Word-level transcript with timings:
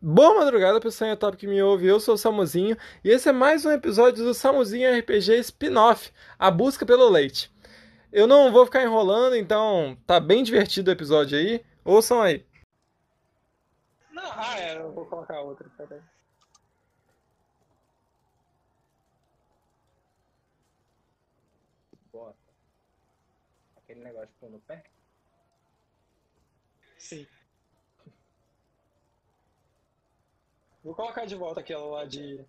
Boa 0.00 0.32
madrugada, 0.32 0.80
pessoal 0.80 1.16
top 1.16 1.36
que 1.36 1.48
me 1.48 1.60
ouve. 1.60 1.84
Eu 1.84 1.98
sou 1.98 2.14
o 2.14 2.18
Samuzinho 2.18 2.76
e 3.02 3.10
esse 3.10 3.28
é 3.28 3.32
mais 3.32 3.66
um 3.66 3.72
episódio 3.72 4.22
do 4.22 4.32
Samuzinho 4.32 4.96
RPG 4.96 5.40
Spin-off 5.40 6.12
A 6.38 6.52
Busca 6.52 6.86
pelo 6.86 7.08
Leite. 7.08 7.52
Eu 8.12 8.28
não 8.28 8.52
vou 8.52 8.64
ficar 8.64 8.84
enrolando, 8.84 9.34
então 9.34 9.98
tá 10.06 10.20
bem 10.20 10.44
divertido 10.44 10.88
o 10.88 10.92
episódio 10.92 11.36
aí. 11.36 11.64
Ouçam 11.84 12.22
aí. 12.22 12.46
Não, 14.12 14.22
ah, 14.22 14.60
é, 14.60 14.78
eu 14.78 14.92
vou 14.92 15.04
colocar 15.04 15.40
outra, 15.40 15.68
peraí. 15.76 16.00
Bota. 22.12 22.38
Aquele 23.78 24.04
negócio 24.04 24.30
que 24.38 24.46
no 24.46 24.60
pé? 24.60 24.84
Sim. 26.96 27.26
Vou 30.88 30.94
colocar 30.94 31.26
de 31.26 31.34
volta 31.34 31.60
aquela 31.60 31.84
lá 31.84 32.06
de. 32.06 32.42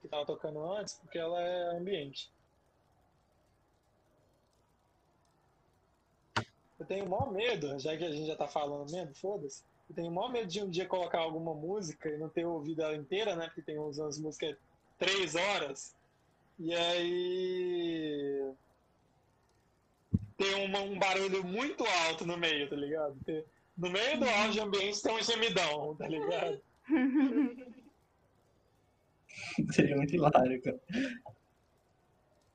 que 0.00 0.06
tava 0.06 0.24
tocando 0.24 0.64
antes, 0.74 0.94
porque 0.94 1.18
ela 1.18 1.42
é 1.42 1.76
ambiente. 1.76 2.30
Eu 6.78 6.86
tenho 6.86 7.04
o 7.04 7.08
maior 7.08 7.32
medo, 7.32 7.76
já 7.80 7.96
que 7.96 8.04
a 8.04 8.10
gente 8.12 8.28
já 8.28 8.36
tá 8.36 8.46
falando 8.46 8.88
mesmo, 8.92 9.12
foda-se. 9.16 9.64
Eu 9.90 9.96
tenho 9.96 10.08
o 10.08 10.14
maior 10.14 10.30
medo 10.30 10.46
de 10.46 10.62
um 10.62 10.70
dia 10.70 10.86
colocar 10.86 11.18
alguma 11.18 11.52
música 11.52 12.08
e 12.08 12.16
não 12.16 12.28
ter 12.28 12.46
ouvido 12.46 12.80
ela 12.82 12.94
inteira, 12.94 13.34
né? 13.34 13.46
Porque 13.46 13.62
tem 13.62 13.76
uns, 13.76 13.98
umas 13.98 14.20
músicas 14.20 14.56
três 14.96 15.34
horas. 15.34 15.96
E 16.60 16.72
aí. 16.72 18.52
Tem 20.36 20.64
uma- 20.64 20.82
um 20.82 20.96
barulho 20.96 21.42
muito 21.42 21.84
alto 22.06 22.24
no 22.24 22.36
meio, 22.36 22.70
tá 22.70 22.76
ligado? 22.76 23.16
Tem- 23.26 23.44
no 23.76 23.90
meio 23.90 24.20
do 24.20 24.30
áudio 24.30 24.62
ambiente 24.62 25.02
tem 25.02 25.12
um 25.12 25.22
gemidão, 25.22 25.96
tá 25.96 26.06
ligado? 26.06 26.67
Seria 29.72 29.96
muito 29.96 30.14
hilário, 30.14 30.62
cara. 30.62 30.78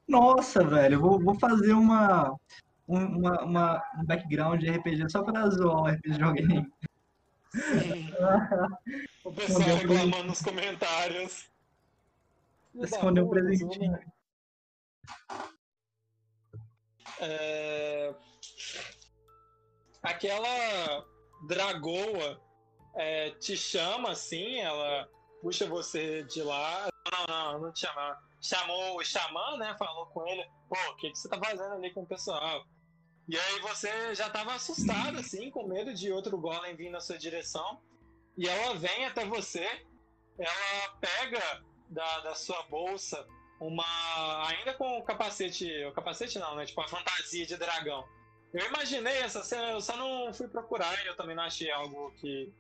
Nossa, 0.08 0.64
velho, 0.64 0.96
eu 0.96 1.02
vou, 1.02 1.20
vou 1.20 1.38
fazer 1.40 1.74
uma, 1.74 2.32
um- 2.88 3.18
uma, 3.20 3.42
uma, 3.44 3.84
um 4.00 4.06
background 4.06 4.60
de 4.60 4.70
RPG 4.70 5.10
só 5.10 5.24
pra 5.24 5.50
zoar 5.50 5.84
o 5.84 5.88
RPG 5.88 6.18
de 6.18 6.24
alguém. 6.24 6.72
O 9.24 9.32
pessoal 9.32 9.62
Escondeu 9.62 9.76
um 9.76 9.78
reclamando 9.78 10.24
nos 10.24 10.42
comentários. 10.42 11.48
Escondeu 12.76 13.26
um 13.26 13.30
presentinho. 13.30 13.98
É, 17.20 18.14
Aquela 20.02 21.06
dragoa 21.48 22.42
é, 22.96 23.32
te 23.32 23.58
chama 23.58 24.12
assim, 24.12 24.60
ela 24.60 25.08
puxa 25.42 25.66
você 25.68 26.24
de 26.24 26.42
lá. 26.42 26.88
Não, 27.12 27.28
não, 27.28 27.62
não 27.62 27.74
te 27.74 27.82
chama. 27.82 28.18
Chamou 28.42 28.98
o 28.98 29.04
xamã, 29.04 29.58
né? 29.58 29.76
Falou 29.78 30.08
com 30.08 30.28
ele. 30.28 30.44
Pô, 30.70 30.76
o 30.92 30.96
que, 30.96 31.12
que 31.12 31.18
você 31.18 31.30
tá 31.30 31.38
fazendo 31.38 31.74
ali 31.74 31.94
com 31.94 32.02
o 32.02 32.08
pessoal? 32.08 32.66
E 33.28 33.38
aí 33.38 33.60
você 33.62 34.14
já 34.16 34.30
tava 34.30 34.54
assustado, 34.54 35.18
assim, 35.18 35.50
com 35.50 35.68
medo 35.68 35.94
de 35.94 36.12
outro 36.12 36.38
golem 36.38 36.76
vir 36.76 36.90
na 36.90 37.00
sua 37.00 37.18
direção. 37.18 37.82
E 38.38 38.48
ela 38.48 38.76
vem 38.76 39.06
até 39.06 39.26
você, 39.26 39.66
ela 40.38 40.98
pega 41.00 41.64
da, 41.90 42.20
da 42.22 42.36
sua 42.36 42.62
bolsa 42.64 43.26
uma. 43.60 43.86
ainda 44.48 44.74
com 44.74 45.00
o 45.00 45.04
capacete. 45.04 45.86
O 45.86 45.94
capacete 45.94 46.38
não, 46.40 46.56
né? 46.56 46.66
Tipo 46.66 46.82
a 46.82 46.88
fantasia 46.88 47.46
de 47.46 47.56
dragão. 47.56 48.04
Eu 48.54 48.68
imaginei 48.68 49.18
essa 49.18 49.44
cena, 49.44 49.72
eu 49.72 49.82
só 49.82 49.98
não 49.98 50.34
fui 50.34 50.48
procurar 50.48 51.04
e 51.04 51.08
eu 51.08 51.16
também 51.16 51.36
não 51.36 51.44
achei 51.44 51.72
algo 51.72 52.12
que 52.20 52.54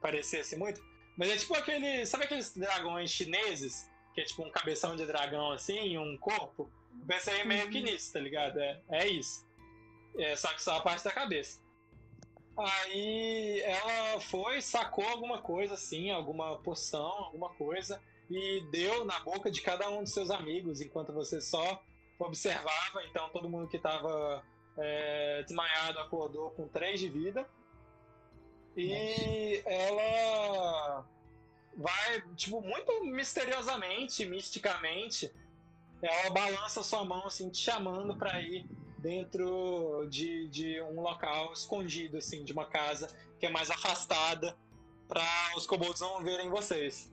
parecesse 0.00 0.56
muito. 0.56 0.82
Mas 1.16 1.30
é 1.30 1.36
tipo 1.36 1.54
aquele. 1.54 2.06
Sabe 2.06 2.24
aqueles 2.24 2.54
dragões 2.56 3.10
chineses? 3.10 3.88
Que 4.14 4.22
é 4.22 4.24
tipo 4.24 4.42
um 4.42 4.50
cabeção 4.50 4.96
de 4.96 5.06
dragão 5.06 5.52
assim, 5.52 5.96
um 5.96 6.16
corpo? 6.16 6.70
Eu 6.98 7.06
pensei 7.06 7.44
meio 7.44 7.70
que 7.70 7.80
nisso, 7.80 8.12
tá 8.12 8.20
ligado? 8.20 8.58
É, 8.58 8.80
é 8.90 9.06
isso. 9.06 9.46
É, 10.16 10.34
só 10.34 10.48
que 10.48 10.62
só 10.62 10.76
a 10.76 10.80
parte 10.80 11.04
da 11.04 11.12
cabeça. 11.12 11.60
Aí 12.56 13.60
ela 13.60 14.20
foi, 14.20 14.60
sacou 14.60 15.06
alguma 15.06 15.40
coisa 15.40 15.74
assim, 15.74 16.10
alguma 16.10 16.58
poção, 16.58 17.06
alguma 17.06 17.50
coisa, 17.50 18.02
e 18.28 18.60
deu 18.70 19.04
na 19.04 19.18
boca 19.20 19.50
de 19.50 19.62
cada 19.62 19.88
um 19.88 20.02
dos 20.02 20.12
seus 20.12 20.30
amigos, 20.30 20.80
enquanto 20.80 21.12
você 21.12 21.40
só 21.40 21.82
observava. 22.18 23.04
Então 23.08 23.30
todo 23.30 23.48
mundo 23.48 23.68
que 23.68 23.76
estava 23.76 24.44
desmaiado 25.46 25.98
acordou 25.98 26.50
com 26.50 26.68
3 26.68 26.98
de 26.98 27.08
vida. 27.08 27.48
E 28.76 29.62
ela 29.66 31.04
vai, 31.76 32.22
tipo, 32.34 32.60
muito 32.60 33.04
misteriosamente, 33.04 34.24
misticamente, 34.24 35.32
ela 36.02 36.30
balança 36.30 36.82
sua 36.82 37.04
mão 37.04 37.26
assim, 37.26 37.50
te 37.50 37.58
chamando 37.58 38.16
para 38.16 38.40
ir 38.40 38.66
dentro 38.98 40.06
de, 40.08 40.48
de 40.48 40.80
um 40.82 41.00
local 41.00 41.52
escondido, 41.52 42.18
assim, 42.18 42.44
de 42.44 42.52
uma 42.52 42.66
casa 42.66 43.08
que 43.38 43.46
é 43.46 43.50
mais 43.50 43.70
afastada, 43.70 44.56
para 45.08 45.22
os 45.56 45.66
kobolds 45.66 46.00
não 46.00 46.22
verem 46.22 46.48
vocês. 46.48 47.12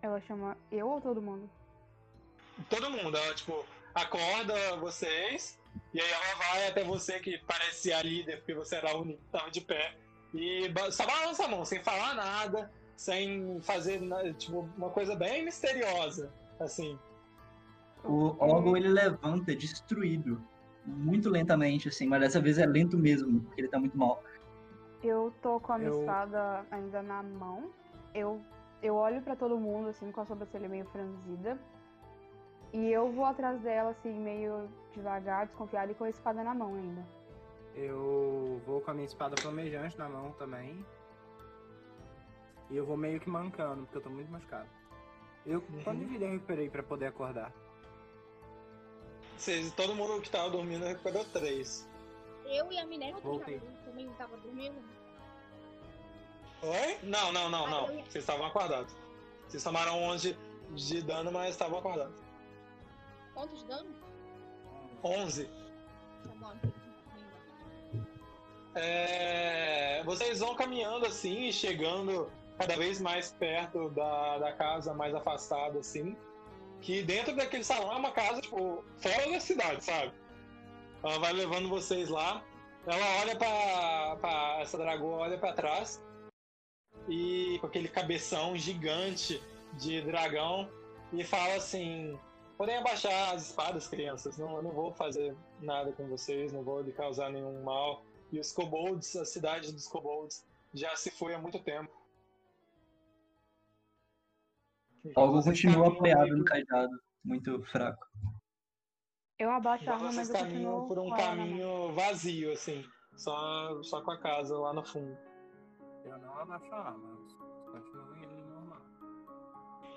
Ela 0.00 0.20
chama 0.22 0.56
eu 0.70 0.88
ou 0.88 1.00
todo 1.00 1.20
mundo? 1.20 1.50
Todo 2.68 2.90
mundo, 2.90 3.16
ela, 3.16 3.34
tipo, 3.34 3.64
acorda 3.94 4.76
vocês, 4.76 5.59
e 5.92 6.00
aí 6.00 6.10
ela 6.10 6.34
vai 6.36 6.68
até 6.68 6.84
você, 6.84 7.18
que 7.20 7.38
parece 7.46 7.82
ser 7.82 7.92
a 7.92 8.02
líder, 8.02 8.38
porque 8.38 8.54
você 8.54 8.76
era 8.76 8.90
a 8.92 8.96
única 8.96 9.18
que 9.20 9.30
tava 9.30 9.50
de 9.50 9.60
pé, 9.60 9.96
e 10.34 10.72
só 10.92 11.06
balança 11.06 11.44
a 11.44 11.48
mão, 11.48 11.64
sem 11.64 11.82
falar 11.82 12.14
nada, 12.14 12.70
sem 12.96 13.60
fazer, 13.62 14.00
tipo, 14.34 14.68
uma 14.76 14.90
coisa 14.90 15.16
bem 15.16 15.44
misteriosa, 15.44 16.32
assim. 16.60 16.98
O 18.04 18.36
órgão 18.38 18.76
ele 18.76 18.88
levanta 18.88 19.54
destruído, 19.54 20.40
muito 20.86 21.28
lentamente, 21.28 21.88
assim, 21.88 22.06
mas 22.06 22.20
dessa 22.20 22.40
vez 22.40 22.58
é 22.58 22.66
lento 22.66 22.96
mesmo, 22.96 23.40
porque 23.42 23.60
ele 23.60 23.68
tá 23.68 23.78
muito 23.78 23.96
mal. 23.98 24.22
Eu 25.02 25.32
tô 25.42 25.58
com 25.60 25.72
a 25.72 25.78
minha 25.78 25.90
Eu- 25.90 26.00
espada 26.00 26.64
ainda 26.70 27.02
na 27.02 27.22
mão. 27.22 27.70
Eu, 28.14 28.40
eu 28.82 28.94
olho 28.94 29.22
pra 29.22 29.34
todo 29.36 29.58
mundo, 29.58 29.88
assim, 29.88 30.10
com 30.12 30.20
a 30.20 30.26
sobrancelha 30.26 30.68
meio 30.68 30.84
franzida. 30.86 31.58
E 32.72 32.86
eu 32.90 33.10
vou 33.12 33.24
atrás 33.24 33.60
dela, 33.60 33.90
assim, 33.90 34.12
meio 34.12 34.68
devagar, 34.92 35.46
desconfiada 35.46 35.92
e 35.92 35.94
com 35.94 36.04
a 36.04 36.10
espada 36.10 36.42
na 36.42 36.54
mão 36.54 36.74
ainda. 36.74 37.06
Eu 37.74 38.60
vou 38.66 38.80
com 38.80 38.90
a 38.90 38.94
minha 38.94 39.06
espada 39.06 39.36
flamejante 39.36 39.96
na 39.98 40.08
mão 40.08 40.32
também. 40.32 40.84
E 42.68 42.76
eu 42.76 42.84
vou 42.86 42.96
meio 42.96 43.20
que 43.20 43.28
mancando, 43.28 43.82
porque 43.82 43.98
eu 43.98 44.02
tô 44.02 44.10
muito 44.10 44.30
machucado. 44.30 44.68
Eu, 45.46 45.60
Uhum. 45.60 45.82
quando 45.84 45.98
de 46.00 46.04
vida 46.06 46.24
eu 46.24 46.32
recuperei 46.32 46.68
pra 46.68 46.82
poder 46.82 47.06
acordar? 47.06 47.52
Vocês, 49.36 49.72
todo 49.72 49.94
mundo 49.94 50.20
que 50.20 50.30
tava 50.30 50.50
dormindo 50.50 50.84
recuperou 50.84 51.24
três. 51.26 51.88
Eu 52.44 52.70
e 52.70 52.78
a 52.78 52.86
Minerva 52.86 53.20
Voltei. 53.20 53.58
também 53.58 53.76
também 53.84 54.08
tava 54.18 54.36
dormindo. 54.36 54.76
Oi? 56.62 56.98
Não, 57.02 57.32
não, 57.32 57.48
não, 57.48 57.66
não. 57.70 57.86
Vocês 57.86 58.16
estavam 58.16 58.44
acordados. 58.46 58.94
Vocês 59.48 59.62
tomaram 59.64 60.02
11 60.02 60.36
de 60.74 61.02
dano, 61.02 61.32
mas 61.32 61.50
estavam 61.50 61.78
acordados. 61.78 62.20
Quantos 63.34 63.58
de 63.60 63.64
dano? 63.66 63.90
11. 65.02 65.44
Tá 65.44 65.50
lembrar. 66.32 66.56
É, 68.74 70.02
vocês 70.04 70.40
vão 70.40 70.54
caminhando 70.54 71.06
assim, 71.06 71.50
chegando 71.50 72.30
cada 72.58 72.76
vez 72.76 73.00
mais 73.00 73.32
perto 73.32 73.88
da, 73.90 74.38
da 74.38 74.52
casa, 74.52 74.94
mais 74.94 75.14
afastada, 75.14 75.78
assim. 75.78 76.16
Que 76.80 77.02
dentro 77.02 77.34
daquele 77.34 77.64
salão 77.64 77.92
é 77.92 77.96
uma 77.96 78.12
casa, 78.12 78.40
tipo, 78.40 78.84
fora 78.98 79.30
da 79.30 79.40
cidade, 79.40 79.84
sabe? 79.84 80.12
Ela 81.02 81.18
vai 81.18 81.32
levando 81.32 81.68
vocês 81.68 82.08
lá. 82.08 82.42
Ela 82.86 83.20
olha 83.20 83.36
pra. 83.36 84.16
pra 84.20 84.58
essa 84.60 84.78
dragoa 84.78 85.18
olha 85.18 85.38
pra 85.38 85.52
trás. 85.52 86.02
E 87.08 87.58
com 87.60 87.66
aquele 87.66 87.88
cabeção 87.88 88.56
gigante 88.56 89.42
de 89.74 90.00
dragão. 90.02 90.70
E 91.12 91.24
fala 91.24 91.54
assim: 91.54 92.18
Podem 92.60 92.76
abaixar 92.76 93.34
as 93.34 93.46
espadas, 93.46 93.88
crianças. 93.88 94.36
Não, 94.36 94.56
eu 94.56 94.62
não 94.62 94.70
vou 94.70 94.92
fazer 94.92 95.34
nada 95.62 95.92
com 95.92 96.06
vocês, 96.08 96.52
não 96.52 96.62
vou 96.62 96.82
lhe 96.82 96.92
causar 96.92 97.30
nenhum 97.30 97.62
mal. 97.62 98.04
E 98.30 98.38
os 98.38 98.52
kobolds, 98.52 99.16
a 99.16 99.24
cidade 99.24 99.72
dos 99.72 99.88
kobolds, 99.88 100.46
já 100.74 100.94
se 100.94 101.10
foi 101.10 101.32
há 101.32 101.38
muito 101.38 101.58
tempo. 101.60 101.90
O 105.02 105.20
órgão 105.20 105.40
vocês 105.40 105.62
continua 105.62 105.88
apoiado 105.88 106.36
no 106.36 106.44
cajado, 106.44 107.00
muito 107.24 107.62
fraco. 107.62 108.06
Eu 109.38 109.50
abaixo 109.50 109.84
a 109.84 109.94
então 109.94 109.94
arma, 109.94 110.12
vocês 110.12 110.28
mas 110.28 110.28
eu 110.28 110.34
caminham 110.34 110.80
continuo 110.80 110.88
por 110.88 110.98
um 110.98 111.16
caminho 111.16 111.94
vazio, 111.94 112.52
assim. 112.52 112.84
Só, 113.16 113.82
só 113.82 114.02
com 114.02 114.10
a 114.10 114.18
casa 114.18 114.58
lá 114.58 114.74
no 114.74 114.84
fundo. 114.84 115.16
Eu 116.04 116.18
não 116.18 116.38
abaixo 116.38 116.70
a 116.74 116.88
arma, 116.88 117.16
continuo 117.72 118.16
indo 118.18 118.50
normal. 118.50 118.82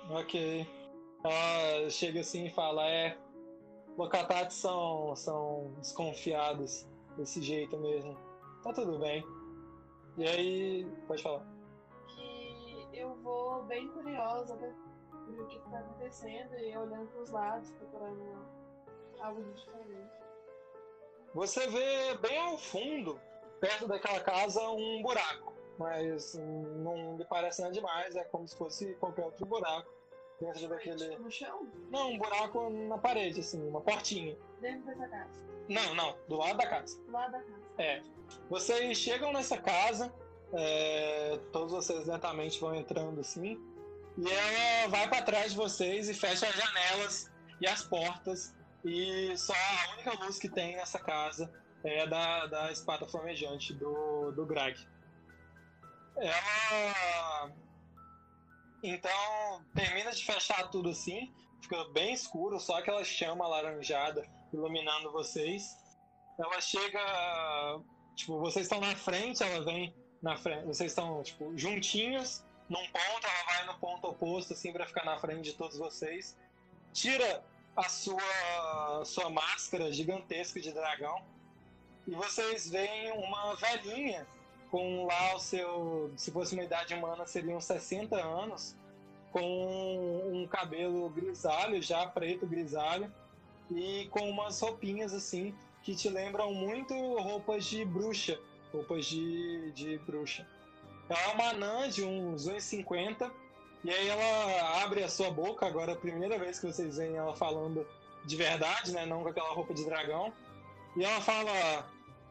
Ok. 0.08 0.83
Ela 1.24 1.88
chega 1.88 2.20
assim 2.20 2.46
e 2.46 2.50
fala, 2.50 2.86
é. 2.86 3.16
Locatates 3.96 4.56
são, 4.56 5.14
são 5.16 5.72
desconfiados 5.78 6.86
desse 7.16 7.40
jeito 7.40 7.78
mesmo. 7.78 8.16
Tá 8.62 8.72
tudo 8.72 8.98
bem. 8.98 9.24
E 10.18 10.28
aí, 10.28 10.86
pode 11.06 11.22
falar. 11.22 11.46
que 12.06 12.88
eu 12.92 13.14
vou 13.22 13.62
bem 13.64 13.88
curiosa 13.88 14.56
ver 14.56 14.74
o 15.40 15.46
que 15.46 15.58
tá 15.70 15.78
acontecendo 15.78 16.54
e 16.58 16.76
olhando 16.76 17.08
pros 17.08 17.30
lados, 17.30 17.70
procurando 17.72 18.46
algo 19.20 19.42
diferente. 19.54 20.24
Você 21.34 21.66
vê 21.68 22.14
bem 22.18 22.38
ao 22.38 22.58
fundo, 22.58 23.20
perto 23.60 23.88
daquela 23.88 24.20
casa, 24.20 24.60
um 24.70 25.02
buraco. 25.02 25.52
Mas 25.78 26.34
não 26.34 27.16
me 27.16 27.24
parece 27.24 27.62
nada 27.62 27.72
demais, 27.72 28.14
é 28.14 28.24
como 28.24 28.46
se 28.46 28.56
fosse 28.56 28.94
qualquer 28.96 29.24
outro 29.24 29.46
buraco. 29.46 29.90
Dentro 30.40 30.68
daquele. 30.68 30.96
Tipo, 31.10 31.22
no 31.22 31.30
chão, 31.30 31.66
Não, 31.90 32.10
um 32.12 32.18
buraco 32.18 32.68
na 32.70 32.98
parede, 32.98 33.40
assim, 33.40 33.62
uma 33.68 33.80
portinha. 33.80 34.36
dentro 34.60 34.86
dessa 34.86 35.08
casa, 35.08 35.30
Não, 35.68 35.94
não, 35.94 36.16
do 36.28 36.36
lado 36.36 36.56
da 36.58 36.66
casa. 36.66 36.98
do 37.02 37.12
lado 37.12 37.32
da 37.32 37.40
casa. 37.40 37.62
É. 37.78 38.02
Vocês 38.50 38.98
chegam 38.98 39.32
nessa 39.32 39.56
casa, 39.58 40.12
é, 40.52 41.38
todos 41.52 41.72
vocês 41.72 42.06
lentamente 42.06 42.60
vão 42.60 42.74
entrando 42.74 43.20
assim, 43.20 43.58
e 44.16 44.28
ela 44.28 44.88
vai 44.88 45.08
pra 45.08 45.22
trás 45.22 45.52
de 45.52 45.56
vocês 45.56 46.08
e 46.08 46.14
fecha 46.14 46.46
as 46.46 46.54
janelas 46.54 47.30
e 47.60 47.66
as 47.66 47.82
portas, 47.82 48.54
e 48.84 49.36
só 49.36 49.52
a 49.54 49.92
única 49.94 50.12
luz 50.24 50.38
que 50.38 50.48
tem 50.48 50.76
nessa 50.76 50.98
casa 50.98 51.50
é 51.84 52.02
a 52.02 52.06
da, 52.06 52.46
da 52.46 52.72
espada 52.72 53.06
flamejante 53.06 53.72
do, 53.74 54.32
do 54.32 54.44
Greg. 54.46 54.78
Ela. 56.16 57.50
Então, 58.86 59.64
termina 59.74 60.10
de 60.10 60.22
fechar 60.22 60.70
tudo 60.70 60.90
assim, 60.90 61.32
fica 61.62 61.84
bem 61.84 62.12
escuro, 62.12 62.60
só 62.60 62.78
aquela 62.78 63.02
chama 63.02 63.42
alaranjada 63.42 64.28
iluminando 64.52 65.10
vocês. 65.10 65.74
Ela 66.38 66.60
chega 66.60 67.80
tipo, 68.14 68.38
vocês 68.38 68.66
estão 68.66 68.80
na 68.80 68.94
frente, 68.94 69.42
ela 69.42 69.64
vem 69.64 69.94
na 70.22 70.36
frente, 70.36 70.66
vocês 70.66 70.92
estão, 70.92 71.22
tipo, 71.22 71.56
juntinhos 71.56 72.44
num 72.68 72.86
ponto, 72.88 73.26
ela 73.26 73.44
vai 73.46 73.66
no 73.66 73.78
ponto 73.78 74.06
oposto, 74.06 74.52
assim, 74.52 74.70
pra 74.70 74.86
ficar 74.86 75.06
na 75.06 75.18
frente 75.18 75.44
de 75.44 75.54
todos 75.54 75.78
vocês. 75.78 76.36
Tira 76.92 77.42
a 77.74 77.88
sua, 77.88 79.02
sua 79.06 79.30
máscara 79.30 79.90
gigantesca 79.90 80.60
de 80.60 80.72
dragão 80.72 81.24
e 82.06 82.10
vocês 82.10 82.68
veem 82.68 83.12
uma 83.12 83.56
velhinha 83.56 84.26
com 84.74 85.06
lá 85.06 85.36
o 85.36 85.38
seu, 85.38 86.10
se 86.16 86.32
fosse 86.32 86.54
uma 86.54 86.64
idade 86.64 86.94
humana, 86.94 87.24
seriam 87.26 87.60
60 87.60 88.16
anos, 88.16 88.74
com 89.30 89.40
um 90.32 90.48
cabelo 90.48 91.08
grisalho, 91.10 91.80
já 91.80 92.04
preto 92.08 92.44
grisalho, 92.44 93.08
e 93.70 94.08
com 94.10 94.28
umas 94.28 94.60
roupinhas 94.60 95.14
assim 95.14 95.54
que 95.84 95.94
te 95.94 96.08
lembram 96.08 96.52
muito 96.52 96.92
roupas 96.92 97.66
de 97.66 97.84
bruxa, 97.84 98.36
roupas 98.72 99.06
de, 99.06 99.70
de 99.76 99.98
bruxa. 99.98 100.44
É 101.08 101.28
uma 101.28 101.50
anã 101.50 101.88
de 101.88 102.02
uns 102.02 102.48
1,50 102.48 103.30
e 103.84 103.90
aí 103.92 104.08
ela 104.08 104.82
abre 104.82 105.04
a 105.04 105.08
sua 105.08 105.30
boca, 105.30 105.64
agora 105.66 105.92
é 105.92 105.94
a 105.94 105.98
primeira 105.98 106.36
vez 106.36 106.58
que 106.58 106.66
vocês 106.66 106.96
veem 106.96 107.14
ela 107.14 107.36
falando 107.36 107.86
de 108.24 108.34
verdade, 108.34 108.90
né, 108.90 109.06
não 109.06 109.22
com 109.22 109.28
aquela 109.28 109.52
roupa 109.52 109.72
de 109.72 109.84
dragão. 109.84 110.32
E 110.96 111.04
ela 111.04 111.20
fala: 111.20 111.52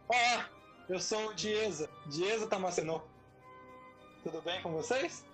Olá, 0.09 0.49
eu 0.89 0.99
sou 0.99 1.29
o 1.29 1.33
Dieza, 1.33 1.89
Dieza 2.07 2.47
Tamacenô. 2.47 3.01
Tudo 4.23 4.41
bem 4.41 4.61
com 4.61 4.71
vocês? 4.71 5.25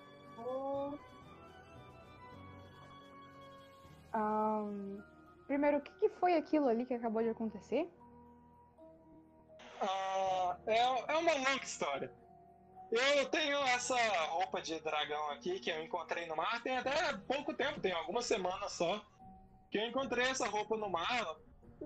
Ahn, 4.12 5.00
primeiro, 5.46 5.78
o 5.78 5.80
que, 5.80 5.92
que 6.00 6.08
foi 6.08 6.34
aquilo 6.34 6.68
ali 6.68 6.84
que 6.84 6.94
acabou 6.94 7.22
de 7.22 7.30
acontecer? 7.30 7.88
Ah, 9.80 10.56
é, 10.66 10.78
é 10.78 11.16
uma 11.16 11.32
longa 11.32 11.64
história. 11.64 12.12
Eu 12.90 13.28
tenho 13.30 13.56
essa 13.58 13.96
roupa 14.26 14.60
de 14.60 14.80
dragão 14.80 15.30
aqui 15.30 15.60
que 15.60 15.70
eu 15.70 15.80
encontrei 15.82 16.26
no 16.26 16.34
mar 16.34 16.60
tem 16.62 16.76
até 16.76 17.16
pouco 17.18 17.54
tempo, 17.54 17.80
tem 17.80 17.92
algumas 17.92 18.26
semanas 18.26 18.72
só. 18.72 19.00
Que 19.70 19.78
eu 19.78 19.86
encontrei 19.86 20.26
essa 20.26 20.48
roupa 20.48 20.76
no 20.76 20.90
mar, 20.90 21.36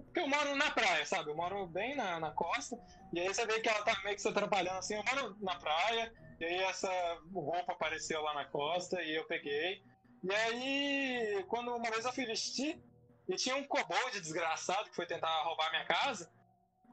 porque 0.02 0.20
eu 0.20 0.28
moro 0.28 0.56
na 0.56 0.70
praia, 0.70 1.04
sabe? 1.06 1.30
Eu 1.30 1.36
moro 1.36 1.66
bem 1.66 1.94
na, 1.94 2.18
na 2.18 2.30
costa, 2.32 2.76
e 3.12 3.20
aí 3.20 3.28
você 3.28 3.46
vê 3.46 3.60
que 3.60 3.68
ela 3.68 3.84
tá 3.84 4.00
meio 4.02 4.16
que 4.16 4.22
se 4.22 4.28
atrapalhando 4.28 4.78
assim. 4.78 4.94
Eu 4.94 5.04
moro 5.04 5.36
na 5.40 5.56
praia, 5.56 6.12
e 6.40 6.44
aí 6.44 6.62
essa 6.64 6.90
roupa 7.32 7.72
apareceu 7.72 8.20
lá 8.22 8.34
na 8.34 8.44
costa 8.46 9.00
e 9.02 9.14
eu 9.14 9.24
peguei. 9.26 9.82
E 10.22 10.34
aí, 10.34 11.44
quando 11.48 11.74
uma 11.74 11.90
vez 11.90 12.04
eu 12.04 12.12
fui 12.12 12.24
vestir, 12.24 12.82
e 13.28 13.36
tinha 13.36 13.56
um 13.56 13.64
kobold 13.64 14.20
desgraçado 14.20 14.90
que 14.90 14.96
foi 14.96 15.06
tentar 15.06 15.42
roubar 15.42 15.70
minha 15.70 15.86
casa. 15.86 16.30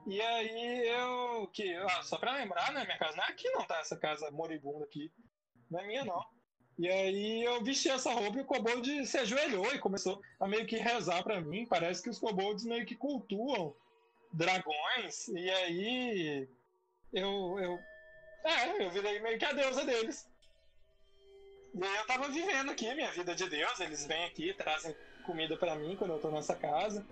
E 0.07 0.19
aí 0.21 0.88
eu. 0.88 1.48
Que, 1.48 1.75
ah, 1.75 2.03
só 2.03 2.18
pra 2.18 2.33
lembrar, 2.33 2.71
né? 2.71 2.83
Minha 2.86 2.98
casa 2.98 3.18
não 3.18 3.24
é 3.24 3.27
aqui 3.27 3.50
não, 3.50 3.65
tá? 3.65 3.80
Essa 3.80 3.98
casa 3.98 4.31
moribunda 4.31 4.86
aqui. 4.86 5.12
Não 5.69 5.80
é 5.80 5.88
minha 5.88 6.06
não. 6.06 6.24
E 6.81 6.89
aí 6.89 7.44
eu 7.44 7.63
vesti 7.63 7.89
essa 7.89 8.12
roupa 8.12 8.39
e 8.39 8.42
o 8.42 8.45
kobold 8.45 9.06
se 9.06 9.16
ajoelhou 9.19 9.72
e 9.72 9.78
começou 9.78 10.19
a 10.39 10.48
meio 10.48 10.66
que 10.66 10.78
rezar 10.78 11.22
pra 11.22 11.39
mim. 11.39 11.63
Parece 11.63 12.01
que 12.01 12.10
os 12.10 12.18
kobolds 12.18 12.66
meio 12.66 12.88
que 12.88 12.95
cultuam 12.95 13.75
dragões. 14.33 15.28
E 15.28 15.48
aí 15.51 16.50
eu. 17.13 17.60
eu 17.60 17.80
é, 18.44 18.83
eu 18.83 18.89
virei 18.89 19.19
meio 19.19 19.38
que 19.38 19.45
a 19.45 19.54
deusa 19.54 19.86
deles. 19.86 20.28
E 21.75 21.83
aí 21.83 21.98
eu 21.98 22.07
tava 22.07 22.30
vivendo 22.30 22.72
aqui 22.72 22.92
minha 22.95 23.12
vida 23.12 23.36
de 23.36 23.48
Deus. 23.48 23.80
Eles 23.80 24.07
vêm 24.07 24.25
aqui, 24.25 24.51
trazem 24.56 24.95
comida 25.24 25.56
pra 25.56 25.75
mim 25.75 25.95
quando 25.95 26.13
eu 26.13 26.19
tô 26.19 26.31
nessa 26.31 26.56
casa. 26.56 27.06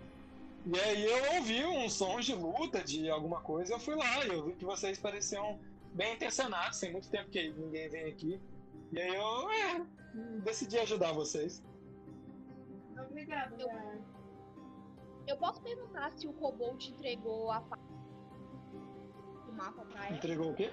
E 0.66 0.80
aí 0.80 1.06
eu 1.06 1.36
ouvi 1.36 1.64
uns 1.64 1.94
sons 1.94 2.26
de 2.26 2.34
luta, 2.34 2.84
de 2.84 3.08
alguma 3.08 3.40
coisa, 3.42 3.76
eu 3.76 3.80
fui 3.80 3.94
lá 3.94 4.26
e 4.26 4.30
eu 4.30 4.48
vi 4.48 4.54
que 4.54 4.66
vocês 4.66 4.98
pareciam 4.98 5.60
bem 5.94 6.16
intencionados, 6.16 6.80
tem 6.80 6.92
muito 6.92 7.08
tempo 7.08 7.30
que 7.30 7.50
ninguém 7.50 7.88
vem 7.88 8.06
aqui. 8.06 8.42
E 8.92 9.00
aí 9.00 9.16
eu 9.16 9.52
é, 9.52 9.86
decidi 10.42 10.78
ajudar 10.80 11.12
vocês. 11.14 11.64
obrigada, 13.00 13.56
Eu- 15.28 15.38
posso 15.38 15.62
perguntar 15.62 16.12
se 16.12 16.28
o 16.28 16.34
Kobold 16.34 16.92
entregou 16.92 17.52
a 17.52 17.62
parte 17.62 17.84
do 19.46 19.54
mapa 19.54 19.86
pra 19.86 20.08
ela? 20.08 20.16
Entregou 20.18 20.52
o 20.52 20.56
quê? 20.56 20.72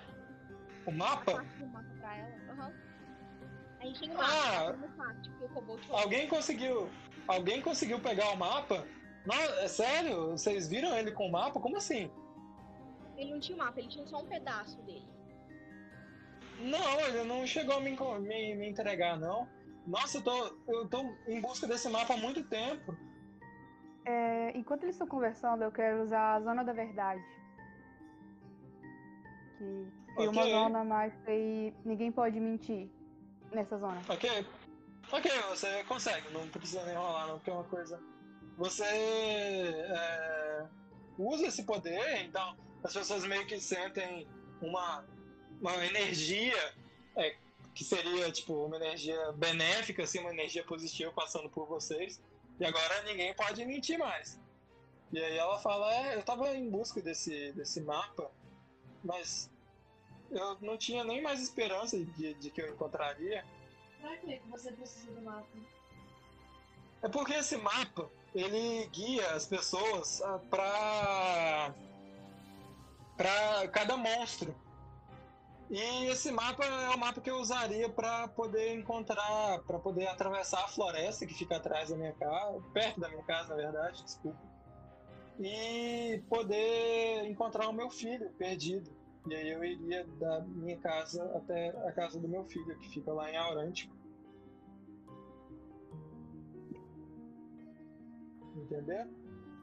O 0.86 0.90
A 0.90 0.94
mapa? 0.94 1.32
parte 1.32 1.56
do 1.58 1.66
mapa 1.66 1.88
pra 2.00 2.16
ela? 2.16 2.52
Aham. 2.52 2.72
A 3.80 3.86
gente 3.86 4.00
tem 4.00 4.10
o 4.16 4.20
Ah! 4.20 4.24
mapa, 4.64 4.72
no 4.78 4.88
parte, 4.96 5.30
porque 5.30 5.44
o. 5.92 5.96
Alguém 5.96 6.28
conseguiu. 6.28 6.88
Alguém 7.28 7.60
conseguiu 7.60 8.00
pegar 8.00 8.30
o 8.30 8.36
mapa? 8.36 8.86
Não, 9.26 9.34
é 9.34 9.68
sério? 9.68 10.30
Vocês 10.30 10.68
viram 10.68 10.96
ele 10.96 11.10
com 11.12 11.26
o 11.26 11.32
mapa? 11.32 11.60
Como 11.60 11.76
assim? 11.76 12.10
Ele 13.16 13.32
não 13.32 13.40
tinha 13.40 13.56
o 13.56 13.58
mapa, 13.58 13.78
ele 13.80 13.88
tinha 13.88 14.06
só 14.06 14.18
um 14.22 14.26
pedaço 14.26 14.80
dele. 14.82 15.06
Não, 16.58 17.00
ele 17.00 17.24
não 17.24 17.46
chegou 17.46 17.76
a 17.76 17.80
me, 17.80 17.96
me, 18.20 18.54
me 18.54 18.68
entregar, 18.68 19.18
não. 19.18 19.48
Nossa, 19.86 20.18
eu 20.18 20.22
tô, 20.22 20.58
eu 20.68 20.88
tô 20.88 21.14
em 21.28 21.40
busca 21.40 21.66
desse 21.66 21.88
mapa 21.88 22.14
há 22.14 22.16
muito 22.16 22.42
tempo. 22.44 22.96
É, 24.04 24.56
enquanto 24.56 24.84
eles 24.84 24.94
estão 24.94 25.06
conversando, 25.06 25.62
eu 25.62 25.72
quero 25.72 26.02
usar 26.02 26.34
a 26.34 26.40
zona 26.40 26.64
da 26.64 26.72
verdade. 26.72 27.22
Que 29.58 29.86
tem 30.16 30.28
uma 30.28 30.42
zona 30.44 30.84
mais 30.84 31.14
que 31.24 31.72
ninguém 31.84 32.10
pode 32.10 32.38
mentir 32.40 32.88
nessa 33.52 33.78
zona. 33.78 34.00
Ok? 34.08 34.46
Ok, 35.12 35.30
você 35.48 35.84
consegue, 35.84 36.32
não 36.32 36.48
precisa 36.48 36.84
nem 36.84 36.96
rolar, 36.96 37.28
não, 37.28 37.36
porque 37.36 37.50
é 37.50 37.52
uma 37.52 37.64
coisa. 37.64 38.00
Você 38.58 38.84
é, 38.84 40.66
usa 41.18 41.46
esse 41.46 41.64
poder, 41.64 42.24
então 42.24 42.56
as 42.82 42.92
pessoas 42.92 43.24
meio 43.26 43.46
que 43.46 43.60
sentem 43.60 44.26
uma, 44.60 45.04
uma 45.60 45.84
energia 45.84 46.74
é, 47.16 47.36
que 47.74 47.84
seria 47.84 48.30
tipo 48.30 48.66
uma 48.66 48.76
energia 48.76 49.32
benéfica, 49.32 50.02
assim, 50.02 50.18
uma 50.20 50.30
energia 50.30 50.64
positiva 50.64 51.12
passando 51.12 51.48
por 51.48 51.66
vocês. 51.66 52.20
E 52.58 52.64
agora 52.64 53.02
ninguém 53.02 53.34
pode 53.34 53.64
mentir 53.64 53.98
mais. 53.98 54.40
E 55.12 55.18
aí 55.18 55.36
ela 55.36 55.58
fala, 55.58 55.92
é, 55.94 56.16
eu 56.16 56.22
tava 56.22 56.54
em 56.56 56.68
busca 56.68 57.00
desse, 57.00 57.52
desse 57.52 57.80
mapa, 57.80 58.30
mas 59.04 59.50
eu 60.30 60.56
não 60.60 60.76
tinha 60.76 61.04
nem 61.04 61.22
mais 61.22 61.40
esperança 61.40 61.96
de, 61.98 62.34
de 62.34 62.50
que 62.50 62.60
eu 62.60 62.68
encontraria. 62.72 63.44
Pra 64.00 64.16
que 64.16 64.40
você 64.50 64.72
precisa 64.72 65.12
do 65.12 65.22
mapa? 65.22 65.46
É 67.02 67.08
porque 67.08 67.34
esse 67.34 67.56
mapa, 67.56 68.10
ele 68.34 68.86
guia 68.86 69.30
as 69.30 69.46
pessoas 69.46 70.20
ah, 70.22 70.40
pra 70.50 71.74
para 73.16 73.68
cada 73.68 73.96
monstro. 73.96 74.54
E 75.68 76.06
esse 76.06 76.30
mapa 76.30 76.64
é 76.64 76.94
o 76.94 76.98
mapa 76.98 77.20
que 77.20 77.30
eu 77.30 77.38
usaria 77.38 77.88
para 77.88 78.28
poder 78.28 78.74
encontrar, 78.74 79.60
para 79.66 79.78
poder 79.78 80.06
atravessar 80.06 80.64
a 80.64 80.68
floresta 80.68 81.26
que 81.26 81.34
fica 81.34 81.56
atrás 81.56 81.90
da 81.90 81.96
minha 81.96 82.12
casa, 82.12 82.62
perto 82.72 83.00
da 83.00 83.08
minha 83.08 83.24
casa, 83.24 83.48
na 83.48 83.56
verdade, 83.56 84.02
desculpa. 84.04 84.38
E 85.40 86.22
poder 86.28 87.28
encontrar 87.28 87.68
o 87.68 87.72
meu 87.72 87.90
filho 87.90 88.30
perdido. 88.38 88.90
E 89.28 89.34
aí 89.34 89.50
eu 89.50 89.64
iria 89.64 90.06
da 90.20 90.40
minha 90.42 90.78
casa 90.78 91.24
até 91.36 91.70
a 91.88 91.92
casa 91.92 92.20
do 92.20 92.28
meu 92.28 92.44
filho, 92.44 92.78
que 92.78 92.88
fica 92.90 93.12
lá 93.12 93.30
em 93.30 93.36
Aurântico. 93.36 93.94
Entendeu? 98.54 99.06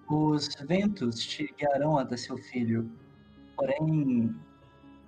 Os 0.10 0.53
ventos 0.67 1.15
te 1.25 1.48
guiarão 1.57 1.98
até 1.98 2.17
seu 2.17 2.38
filho. 2.38 2.91
Porém, 3.55 4.36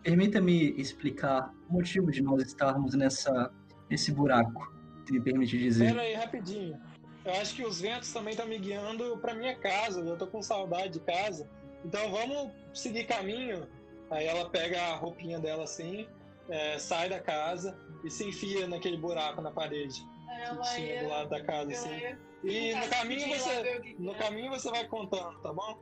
permita-me 0.06 0.80
explicar 0.80 1.52
o 1.68 1.74
motivo 1.74 2.12
de 2.12 2.22
nós 2.22 2.44
estarmos 2.44 2.94
nessa, 2.94 3.52
nesse 3.90 4.12
buraco, 4.12 4.72
se 5.04 5.12
me 5.12 5.20
permite 5.20 5.58
dizer. 5.58 5.88
Pera 5.88 6.02
aí, 6.04 6.14
rapidinho. 6.14 6.80
Eu 7.26 7.34
acho 7.34 7.56
que 7.56 7.66
os 7.66 7.82
ventos 7.82 8.14
também 8.14 8.32
estão 8.32 8.48
me 8.48 8.60
guiando 8.60 9.18
pra 9.18 9.34
minha 9.34 9.56
casa. 9.58 10.00
Eu 10.02 10.16
tô 10.16 10.28
com 10.28 10.44
saudade 10.44 10.94
de 10.94 11.00
casa. 11.00 11.50
Então 11.84 12.12
vamos 12.12 12.52
seguir 12.72 13.06
caminho. 13.06 13.68
Aí 14.12 14.28
ela 14.28 14.48
pega 14.48 14.80
a 14.80 14.96
roupinha 14.96 15.40
dela 15.40 15.64
assim, 15.64 16.08
é, 16.48 16.78
sai 16.78 17.10
da 17.10 17.20
casa 17.20 17.76
e 18.04 18.12
se 18.12 18.30
enfia 18.30 18.68
naquele 18.68 18.98
buraco 18.98 19.42
na 19.42 19.50
parede 19.50 20.08
Ela 20.40 20.62
que 20.62 20.76
tinha 20.76 21.00
do 21.00 21.06
ia. 21.06 21.10
lado 21.10 21.30
da 21.30 21.44
casa, 21.44 21.72
assim. 21.72 21.90
ia 21.90 22.20
E 22.44 22.76
no 22.76 22.88
caminho 22.90 23.28
você. 23.28 23.96
No 23.98 24.14
caminho 24.14 24.52
você 24.52 24.70
vai 24.70 24.88
contando, 24.88 25.40
tá 25.42 25.52
bom? 25.52 25.80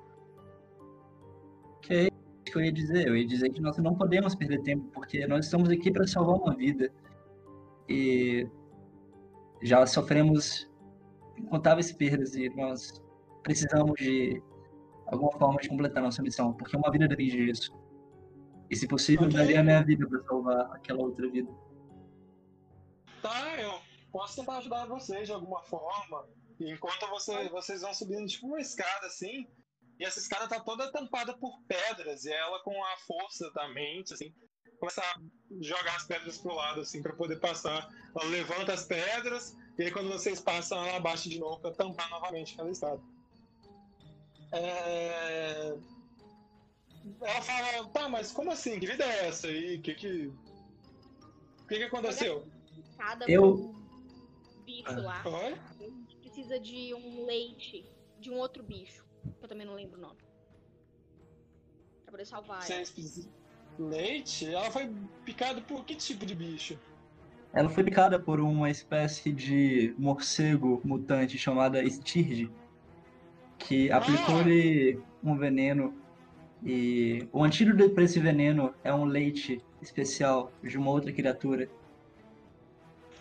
Isso 1.90 2.13
que 2.54 2.60
eu 2.60 2.64
ia 2.66 2.72
dizer. 2.72 3.08
Eu 3.08 3.18
ia 3.18 3.26
dizer 3.28 3.50
que 3.50 3.60
nós 3.62 3.78
não 3.78 3.96
podemos 3.96 4.36
perder 4.36 4.62
tempo, 4.62 4.88
porque 4.94 5.26
nós 5.28 5.46
estamos 5.46 5.70
aqui 5.70 5.92
para 5.92 6.08
salvar 6.08 6.36
uma 6.36 6.56
vida. 6.56 6.92
E 7.90 8.48
já 9.62 9.86
sofremos 9.86 10.70
incontáveis 11.38 11.92
perdas 11.92 12.36
e 12.36 12.50
nós 12.50 13.02
precisamos 13.42 13.94
de 14.00 14.42
alguma 15.08 15.32
forma 15.38 15.60
de 15.60 15.68
completar 15.68 16.02
nossa 16.02 16.22
missão, 16.22 16.54
porque 16.54 16.78
uma 16.78 16.92
vida 16.92 17.08
depende 17.08 17.46
disso. 17.46 17.74
E 18.70 18.76
se 18.76 18.88
possível, 18.88 19.28
Ok. 19.28 19.38
daria 19.38 19.60
a 19.60 19.64
minha 19.64 19.84
vida 19.84 20.08
para 20.08 20.22
salvar 20.24 20.62
aquela 20.74 21.04
outra 21.04 21.30
vida. 21.30 21.52
Tá, 23.22 23.62
eu 23.62 23.74
posso 24.12 24.38
tentar 24.38 24.58
ajudar 24.58 24.86
vocês 24.86 25.28
de 25.28 25.34
alguma 25.34 25.62
forma. 25.64 26.26
Enquanto 26.60 27.08
você- 27.10 27.50
vocês 27.50 27.82
vão 27.82 27.94
subindo 27.94 28.26
tipo 28.28 28.48
uma 28.48 28.60
escada 28.60 29.08
assim, 29.08 29.48
e 30.00 30.06
essa 30.06 30.20
escada 30.20 30.48
tá 30.48 30.60
toda 30.60 30.92
tampada 30.92 31.34
por 31.38 31.62
pedras, 31.68 32.26
e 32.26 32.32
ela 32.32 32.62
com 32.64 32.84
a 32.84 32.98
força 32.98 33.50
da 33.52 33.68
mente, 33.70 34.14
assim, 34.14 34.34
começa 34.80 35.02
a 35.02 35.16
jogar 35.62 35.96
as 35.96 36.06
pedras 36.06 36.38
pro 36.38 36.54
lado, 36.54 36.82
assim, 36.82 37.02
pra 37.02 37.14
poder 37.14 37.40
passar. 37.40 37.90
Ela 38.16 38.30
levanta 38.30 38.74
as 38.74 38.86
pedras, 38.86 39.56
e 39.78 39.84
aí 39.84 39.92
quando 39.92 40.10
vocês 40.10 40.42
passam, 40.42 40.86
ela 40.86 40.98
abaixa 40.98 41.30
de 41.30 41.40
novo 41.40 41.60
pra 41.62 41.72
tampar 41.72 42.10
novamente 42.10 42.54
aquela 42.54 42.70
escada. 42.70 43.02
É... 44.52 45.76
Ela 47.22 47.42
fala, 47.42 47.90
tá, 47.90 48.08
mas 48.10 48.32
como 48.32 48.52
assim? 48.52 48.80
Que 48.80 48.88
vida 48.88 49.04
é 49.04 49.28
essa 49.28 49.48
aí? 49.48 49.78
O 49.78 49.82
que 49.82 49.94
que... 49.96 50.28
O 51.64 51.68
que 51.68 51.76
que 51.78 51.84
aconteceu? 51.84 52.48
Cada 52.98 53.30
Eu- 53.30 53.76
bicho 54.66 55.02
lá. 55.02 55.22
Olha. 55.26 55.62
A 55.62 55.84
gente 55.84 56.16
precisa 56.18 56.60
de 56.60 56.94
um 56.94 57.26
leite 57.26 57.86
de 58.20 58.30
um 58.30 58.36
outro 58.38 58.64
bicho. 58.64 59.03
Eu 59.42 59.48
também 59.48 59.66
não 59.66 59.76
lembro 59.76 59.98
o 59.98 60.02
nome. 60.02 60.18
Pra 62.04 62.12
poder 62.12 62.26
salvar 62.26 62.70
ela. 62.70 62.84
Leite? 63.80 64.46
Ela 64.54 64.70
foi 64.70 64.92
picada 65.26 65.62
por 65.62 65.84
que 65.84 65.96
tipo 65.96 66.26
de 66.26 66.36
bicho? 66.36 66.80
Ela 67.52 67.70
foi 67.70 67.84
picada 67.84 68.20
por 68.20 68.40
uma 68.40 68.70
espécie 68.70 69.32
de 69.32 69.94
morcego 69.98 70.82
mutante 70.84 71.38
chamada 71.38 71.88
Stirge, 71.88 72.52
que 73.60 73.92
Ah! 73.92 73.98
aplicou-lhe 73.98 75.00
um 75.24 75.38
veneno. 75.38 75.96
E 76.66 77.28
o 77.32 77.44
antídoto 77.44 77.90
para 77.90 78.04
esse 78.04 78.20
veneno 78.20 78.74
é 78.84 78.94
um 78.94 79.04
leite 79.06 79.62
especial 79.82 80.52
de 80.64 80.78
uma 80.78 80.92
outra 80.92 81.12
criatura. 81.12 81.70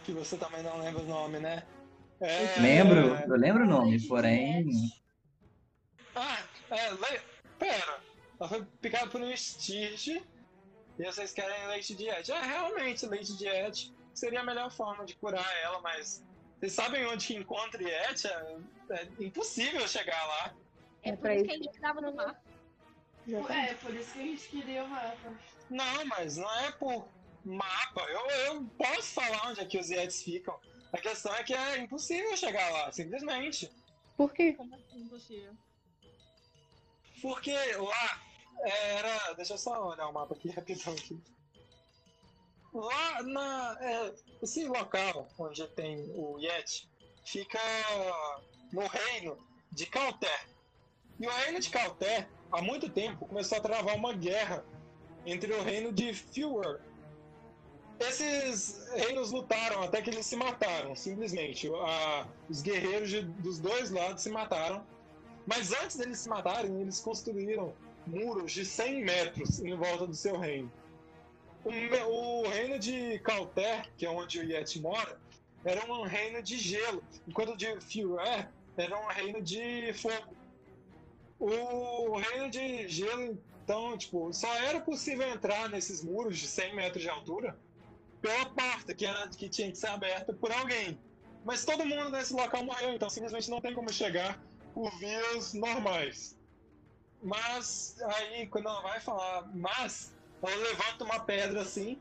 Que 0.05 0.13
você 0.13 0.37
também 0.37 0.63
não 0.63 0.79
lembra 0.79 1.03
o 1.03 1.07
nome, 1.07 1.39
né? 1.41 1.65
É... 2.21 2.61
Lembro, 2.61 3.17
eu 3.17 3.37
lembro 3.37 3.65
o 3.65 3.67
nome, 3.67 4.01
porém. 4.07 4.67
Ah, 6.15 6.43
é, 6.71 6.91
le... 6.91 7.21
pera. 7.59 8.01
Ela 8.39 8.49
foi 8.49 8.65
picada 8.81 9.09
por 9.09 9.21
um 9.21 9.37
Stirge 9.37 10.23
e 10.99 11.05
vocês 11.05 11.33
querem 11.33 11.67
leite 11.69 11.95
de 11.95 12.09
Et. 12.09 12.29
É, 12.29 12.41
realmente, 12.41 13.07
leite 13.07 13.37
de 13.37 13.47
Et 13.47 13.93
seria 14.15 14.41
a 14.41 14.45
melhor 14.45 14.71
forma 14.71 15.05
de 15.05 15.15
curar 15.17 15.47
ela, 15.63 15.81
mas 15.81 16.25
vocês 16.59 16.73
sabem 16.73 17.07
onde 17.07 17.27
que 17.27 17.35
encontra 17.35 17.83
Et? 17.83 18.27
É, 18.27 18.59
é 18.91 19.09
impossível 19.21 19.87
chegar 19.89 20.25
lá. 20.27 20.55
É, 21.03 21.11
É 21.11 21.17
por 21.17 21.31
isso 21.31 21.45
que 21.45 21.51
a 21.51 21.57
gente 21.57 21.81
tava 21.81 22.01
no 22.01 22.15
mar. 22.15 22.43
É, 23.29 23.75
por 23.75 23.95
isso 23.95 24.13
que 24.13 24.21
a 24.21 24.23
gente 24.25 24.49
queria 24.49 24.85
o 24.85 24.89
mapa. 24.89 25.33
Não, 25.71 26.05
mas 26.07 26.37
não 26.37 26.53
é 26.61 26.73
por 26.73 27.09
mapa. 27.45 28.03
Eu, 28.03 28.31
eu 28.47 28.65
posso 28.77 29.15
falar 29.15 29.51
onde 29.51 29.61
é 29.61 29.65
que 29.65 29.79
os 29.79 29.89
Yetis 29.89 30.23
ficam. 30.23 30.59
A 30.93 30.99
questão 30.99 31.35
é 31.35 31.43
que 31.43 31.55
é 31.55 31.79
impossível 31.79 32.37
chegar 32.37 32.71
lá, 32.71 32.93
simplesmente. 32.93 33.71
Por 34.17 34.33
quê? 34.33 34.53
Como 34.53 34.75
assim 34.75 35.01
impossível? 35.01 35.55
Porque 37.23 37.53
lá 37.77 38.21
era. 38.65 39.33
Deixa 39.35 39.55
eu 39.55 39.59
só 39.59 39.89
olhar 39.91 40.09
o 40.09 40.13
mapa 40.13 40.35
aqui 40.35 40.51
rapidão 40.51 40.93
aqui. 40.93 41.19
Lá 42.75 43.23
na. 43.23 43.77
é, 43.81 44.15
esse 44.43 44.65
local 44.65 45.29
onde 45.39 45.67
tem 45.69 46.11
o 46.17 46.39
Yeti 46.39 46.89
fica 47.25 47.59
no 48.73 48.87
reino 48.87 49.39
de 49.71 49.87
Calter. 49.87 50.49
E 51.21 51.27
o 51.27 51.31
reino 51.31 51.61
de 51.61 51.71
Calter, 51.71 52.29
há 52.51 52.61
muito 52.63 52.89
tempo, 52.89 53.27
começou 53.27 53.59
a 53.59 53.61
travar 53.61 53.95
uma 53.95 54.13
guerra 54.13 54.65
entre 55.25 55.53
o 55.53 55.63
reino 55.63 55.93
de 55.93 56.13
Fjord. 56.15 56.83
Esses 58.01 58.89
reinos 58.95 59.31
lutaram 59.31 59.83
até 59.83 60.03
que 60.03 60.11
eles 60.11 60.27
se 60.27 60.35
mataram, 60.35 60.97
simplesmente. 60.97 61.71
Os 62.49 62.61
guerreiros 62.63 63.11
de- 63.11 63.23
dos 63.23 63.59
dois 63.61 63.91
lados 63.91 64.23
se 64.23 64.31
mataram. 64.31 64.85
Mas 65.47 65.73
antes 65.73 65.97
deles 65.97 66.19
se 66.19 66.29
matarem, 66.29 66.81
eles 66.81 67.01
construíram 67.01 67.75
muros 68.07 68.53
de 68.53 68.65
100 68.65 69.05
metros 69.05 69.61
em 69.61 69.75
volta 69.77 70.07
do 70.07 70.15
seu 70.15 70.39
reino. 70.39 70.71
O, 71.65 71.71
o 72.11 72.49
reino 72.49 72.79
de 72.79 73.19
Calter, 73.21 73.89
que 73.97 74.05
é 74.07 74.11
onde 74.11 74.41
o 74.41 74.45
Yeti 74.45 74.81
mora, 74.81 75.21
era 75.65 75.85
um 75.93 76.03
reino 76.03 76.43
de 76.43 76.59
gelo, 76.59 77.03
enquanto 77.27 77.53
o 77.53 77.57
de 77.57 77.67
Fuer 77.81 78.49
era 78.77 78.99
um 78.99 79.07
reino 79.07 79.41
de 79.41 79.93
fogo. 79.95 80.35
O 81.39 82.17
reino 82.17 82.51
de 82.51 82.89
gelo, 82.89 83.39
então, 83.63 83.97
tipo, 83.97 84.33
só 84.33 84.53
era 84.57 84.81
possível 84.81 85.29
entrar 85.29 85.69
nesses 85.69 86.03
muros 86.03 86.39
de 86.39 86.47
100 86.47 86.75
metros 86.75 87.03
de 87.03 87.09
altura 87.09 87.57
pela 88.21 88.47
porta, 88.47 88.95
que, 88.95 89.05
era, 89.05 89.29
que 89.29 89.49
tinha 89.49 89.71
que 89.71 89.79
ser 89.79 89.89
aberta 89.89 90.33
por 90.33 90.53
alguém. 90.53 90.99
Mas 91.45 91.65
todo 91.65 91.85
mundo 91.85 92.11
nesse 92.11 92.33
local 92.33 92.65
morreu, 92.65 92.95
então 92.95 93.11
simplesmente 93.11 93.51
não 93.51 93.61
tem 93.61 93.75
como 93.75 93.93
chegar 93.93 94.41
por 94.75 94.91
vias 94.99 95.55
normais. 95.55 96.39
Mas 97.23 97.97
aí, 98.03 98.47
quando 98.49 98.69
ela 98.69 98.81
vai 98.83 99.01
falar, 99.01 99.51
mas, 99.55 100.15
ela 100.43 100.57
levanta 100.57 101.05
uma 101.05 101.21
pedra 101.21 101.63
assim, 101.63 101.99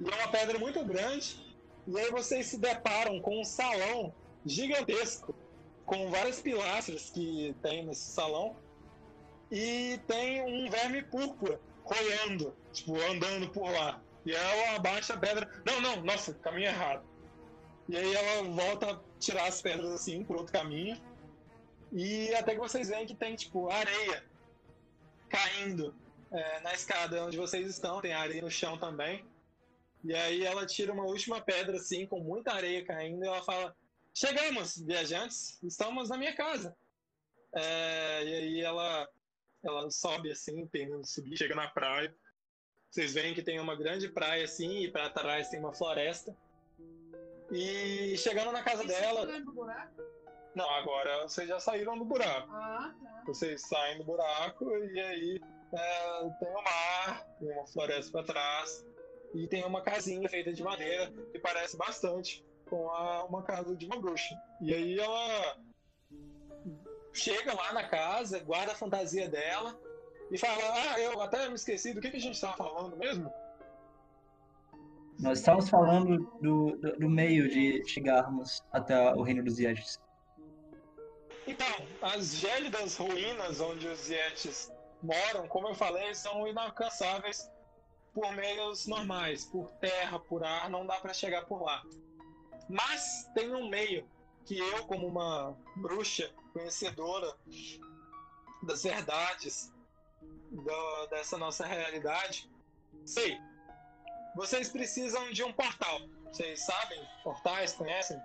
e 0.00 0.10
é 0.10 0.14
uma 0.14 0.28
pedra 0.28 0.58
muito 0.58 0.84
grande, 0.84 1.56
e 1.86 1.98
aí 1.98 2.10
vocês 2.10 2.46
se 2.46 2.58
deparam 2.58 3.20
com 3.20 3.40
um 3.40 3.44
salão 3.44 4.14
gigantesco, 4.44 5.34
com 5.86 6.10
várias 6.10 6.40
pilastras 6.40 7.10
que 7.10 7.54
tem 7.62 7.86
nesse 7.86 8.12
salão, 8.12 8.56
e 9.50 9.98
tem 10.06 10.42
um 10.42 10.70
verme 10.70 11.02
púrpura 11.02 11.60
rolando, 11.82 12.54
tipo, 12.72 12.94
andando 13.00 13.48
por 13.50 13.70
lá. 13.70 14.00
E 14.24 14.32
ela 14.32 14.76
abaixa 14.76 15.14
a 15.14 15.18
pedra. 15.18 15.48
Não, 15.64 15.80
não, 15.80 16.02
nossa, 16.02 16.34
caminho 16.34 16.68
errado. 16.68 17.02
E 17.88 17.96
aí 17.96 18.14
ela 18.14 18.48
volta 18.48 18.92
a 18.92 19.00
tirar 19.18 19.48
as 19.48 19.60
pedras 19.60 19.90
assim 19.90 20.22
por 20.22 20.36
outro 20.36 20.52
caminho. 20.52 20.96
E 21.92 22.34
até 22.34 22.54
que 22.54 22.60
vocês 22.60 22.88
veem 22.88 23.06
que 23.06 23.14
tem, 23.14 23.34
tipo, 23.34 23.68
areia 23.68 24.24
caindo 25.28 25.94
é, 26.32 26.60
na 26.60 26.72
escada 26.74 27.24
onde 27.24 27.36
vocês 27.36 27.66
estão. 27.68 28.00
Tem 28.00 28.12
areia 28.12 28.42
no 28.42 28.50
chão 28.50 28.78
também. 28.78 29.24
E 30.04 30.14
aí 30.14 30.44
ela 30.44 30.64
tira 30.66 30.92
uma 30.92 31.04
última 31.04 31.40
pedra, 31.40 31.76
assim, 31.76 32.06
com 32.06 32.20
muita 32.20 32.52
areia 32.52 32.84
caindo. 32.84 33.24
E 33.24 33.26
ela 33.26 33.42
fala: 33.42 33.76
Chegamos, 34.14 34.76
viajantes, 34.76 35.58
estamos 35.62 36.08
na 36.08 36.16
minha 36.16 36.34
casa. 36.34 36.76
É, 37.54 38.24
e 38.24 38.34
aí 38.34 38.60
ela, 38.60 39.08
ela 39.62 39.90
sobe 39.90 40.30
assim, 40.30 40.66
tentando 40.66 41.06
subir, 41.06 41.36
chega 41.36 41.54
na 41.54 41.68
praia. 41.68 42.14
Vocês 42.90 43.12
veem 43.12 43.34
que 43.34 43.42
tem 43.42 43.60
uma 43.60 43.76
grande 43.76 44.08
praia 44.08 44.44
assim, 44.44 44.82
e 44.82 44.90
para 44.90 45.10
trás 45.10 45.48
tem 45.48 45.60
uma 45.60 45.72
floresta. 45.72 46.36
E 47.52 48.16
chegando 48.16 48.52
na 48.52 48.62
casa 48.62 48.82
você 48.82 48.88
dela. 48.88 49.26
buraco? 49.42 50.02
Não, 50.54 50.68
agora 50.70 51.22
vocês 51.28 51.48
já 51.48 51.60
saíram 51.60 51.96
do 51.98 52.04
buraco. 52.04 52.48
Ah, 52.52 52.92
tá. 53.02 53.22
Vocês 53.26 53.62
saem 53.62 53.98
do 53.98 54.04
buraco 54.04 54.64
e 54.76 55.00
aí 55.00 55.40
é, 55.72 56.20
tem 56.40 56.48
o 56.48 56.62
mar, 56.62 57.26
tem 57.38 57.52
uma 57.52 57.66
floresta 57.66 58.10
para 58.12 58.24
trás 58.24 58.84
e 59.34 59.46
tem 59.46 59.64
uma 59.64 59.80
casinha 59.80 60.28
feita 60.28 60.52
de 60.52 60.62
madeira 60.62 61.12
que 61.32 61.38
parece 61.38 61.76
bastante 61.76 62.44
com 62.68 62.90
a- 62.90 63.24
uma 63.24 63.42
casa 63.44 63.76
de 63.76 63.86
uma 63.86 64.00
bruxa. 64.00 64.34
E 64.60 64.74
aí 64.74 64.98
ela 64.98 65.56
chega 67.12 67.54
lá 67.54 67.72
na 67.72 67.88
casa, 67.88 68.40
guarda 68.40 68.72
a 68.72 68.76
fantasia 68.76 69.28
dela 69.28 69.78
e 70.32 70.38
fala: 70.38 70.60
Ah, 70.94 71.00
eu 71.00 71.20
até 71.22 71.48
me 71.48 71.54
esqueci 71.54 71.92
do 71.94 72.00
que, 72.00 72.10
que 72.10 72.16
a 72.16 72.20
gente 72.20 72.34
estava 72.34 72.56
falando 72.56 72.96
mesmo? 72.96 73.32
Nós 75.20 75.38
estávamos 75.38 75.68
falando 75.68 76.18
do, 76.40 76.76
do, 76.76 76.92
do 76.98 77.08
meio 77.10 77.48
de 77.48 77.84
chegarmos 77.86 78.62
até 78.72 79.12
o 79.14 79.22
reino 79.22 79.44
dos 79.44 79.58
Yetis. 79.58 79.98
Então, 81.46 81.88
as 82.00 82.34
gélidas 82.36 82.96
ruínas 82.96 83.60
onde 83.60 83.88
os 83.88 84.08
Yetis 84.08 84.70
moram, 85.02 85.48
como 85.48 85.68
eu 85.68 85.74
falei, 85.74 86.14
são 86.14 86.46
inalcançáveis 86.46 87.50
por 88.12 88.32
meios 88.32 88.86
normais, 88.86 89.44
por 89.46 89.70
terra, 89.74 90.18
por 90.18 90.44
ar, 90.44 90.68
não 90.68 90.86
dá 90.86 91.00
para 91.00 91.14
chegar 91.14 91.44
por 91.46 91.62
lá. 91.62 91.82
Mas 92.68 93.28
tem 93.34 93.54
um 93.54 93.68
meio 93.68 94.08
que 94.44 94.58
eu, 94.58 94.86
como 94.86 95.06
uma 95.06 95.56
bruxa 95.76 96.30
conhecedora 96.52 97.34
das 98.62 98.82
verdades 98.82 99.72
do- 100.50 101.06
dessa 101.08 101.38
nossa 101.38 101.64
realidade, 101.66 102.50
sei. 103.04 103.38
Vocês 104.36 104.68
precisam 104.68 105.30
de 105.32 105.42
um 105.42 105.52
portal. 105.52 106.00
Vocês 106.26 106.64
sabem? 106.64 107.00
Portais, 107.24 107.72
conhecem? 107.72 108.20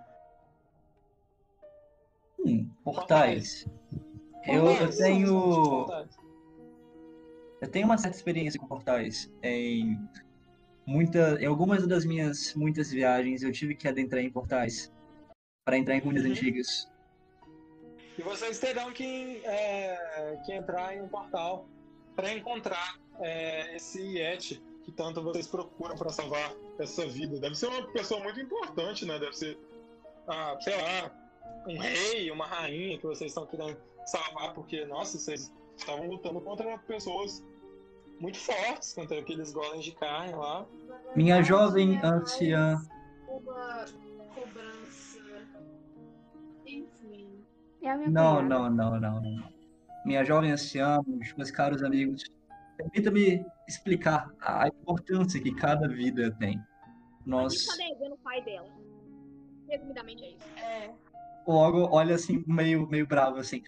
Portais. 2.85 3.67
Eu, 4.45 4.67
eu 4.67 4.95
tenho. 4.95 5.85
Eu 7.61 7.67
tenho 7.69 7.85
uma 7.85 7.97
certa 7.97 8.15
experiência 8.15 8.59
com 8.59 8.67
portais. 8.67 9.29
Em, 9.41 9.99
muita, 10.85 11.41
em 11.41 11.45
algumas 11.47 11.87
das 11.87 12.05
minhas 12.05 12.53
muitas 12.53 12.91
viagens, 12.91 13.41
eu 13.41 13.51
tive 13.51 13.75
que 13.75 13.87
adentrar 13.87 14.21
em 14.23 14.29
portais 14.29 14.91
para 15.65 15.77
entrar 15.77 15.95
em 15.95 15.99
ruínas 15.99 16.23
Uhum. 16.23 16.31
antigas. 16.31 16.87
E 18.17 18.21
vocês 18.21 18.59
terão 18.59 18.93
que, 18.93 19.41
é, 19.43 20.39
que 20.45 20.53
entrar 20.53 20.95
em 20.95 21.01
um 21.01 21.07
portal 21.07 21.67
para 22.15 22.31
encontrar 22.31 22.97
é, 23.19 23.75
esse 23.75 23.99
Yeti 23.99 24.61
que 24.83 24.91
tanto 24.91 25.21
vocês 25.23 25.47
procuram 25.47 25.95
para 25.95 26.11
salvar 26.11 26.53
essa 26.77 27.07
vida. 27.07 27.39
Deve 27.39 27.55
ser 27.55 27.65
uma 27.67 27.87
pessoa 27.87 28.21
muito 28.21 28.39
importante, 28.39 29.03
né? 29.05 29.17
Deve 29.17 29.33
ser, 29.35 29.57
ah, 30.27 30.55
sei 30.61 30.79
lá, 30.79 31.11
um 31.67 31.77
rei, 31.79 32.31
uma 32.31 32.45
rainha 32.45 32.97
que 32.97 33.05
vocês 33.05 33.31
estão 33.31 33.45
querendo 33.45 33.77
salvar, 34.05 34.53
porque, 34.53 34.85
nossa, 34.85 35.17
vocês 35.17 35.51
estavam 35.75 36.07
lutando 36.07 36.39
contra 36.41 36.77
pessoas 36.79 37.43
muito 38.19 38.37
fortes, 38.37 38.93
contra 38.93 39.19
aqueles 39.19 39.51
golems 39.51 39.85
de 39.85 39.91
carne 39.93 40.33
lá. 40.33 40.65
Minha 41.15 41.41
jovem 41.41 41.99
É 42.01 42.05
anciã. 42.05 42.77
Uma 43.27 43.85
cobrança. 44.33 45.19
Enfim. 46.65 47.43
É 47.81 47.89
a 47.89 47.97
minha 47.97 48.09
Não, 48.09 48.41
não, 48.41 48.69
não, 48.69 48.99
não, 48.99 49.21
não. 49.21 49.55
Minha 50.05 50.23
jovem 50.23 50.51
anciã, 50.51 50.99
meus 51.37 51.51
caros 51.51 51.83
amigos, 51.83 52.23
permita-me 52.77 53.43
explicar 53.67 54.31
a 54.39 54.67
importância 54.67 55.41
que 55.41 55.53
cada 55.53 55.87
vida 55.87 56.31
tem. 56.39 56.57
A 56.57 56.65
Nós 57.25 57.53
gente 57.53 57.67
tá 57.67 57.75
devendo 57.77 58.13
o 58.13 58.17
pai 58.19 58.41
dela. 58.43 58.69
Resumidamente 59.67 60.23
é 60.23 60.29
isso. 60.29 60.47
É. 60.57 60.93
logo 61.47 61.87
olha 61.91 62.15
assim, 62.15 62.43
meio, 62.47 62.87
meio 62.87 63.07
bravo 63.07 63.37
assim. 63.37 63.61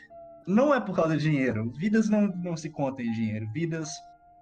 Não 0.48 0.74
é 0.74 0.79
por 0.79 0.96
causa 0.96 1.17
de 1.17 1.24
dinheiro. 1.29 1.72
Vidas 1.77 2.10
não, 2.10 2.27
não 2.27 2.55
se 2.55 2.69
contam 2.69 3.05
em 3.05 3.12
dinheiro. 3.12 3.48
Vidas 3.53 3.91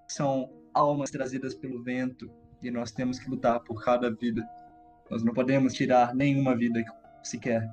são 0.08 0.50
almas 0.74 1.10
trazidas 1.10 1.56
pelo 1.56 1.82
vento 1.84 2.30
e 2.62 2.70
nós 2.70 2.92
temos 2.92 3.18
que 3.20 3.30
lutar 3.30 3.60
por 3.62 3.84
cada 3.84 4.12
vida. 4.14 4.48
Nós 5.10 5.24
não 5.24 5.34
podemos 5.34 5.74
tirar 5.74 6.14
nenhuma 6.14 6.56
vida 6.56 6.84
sequer. 7.24 7.68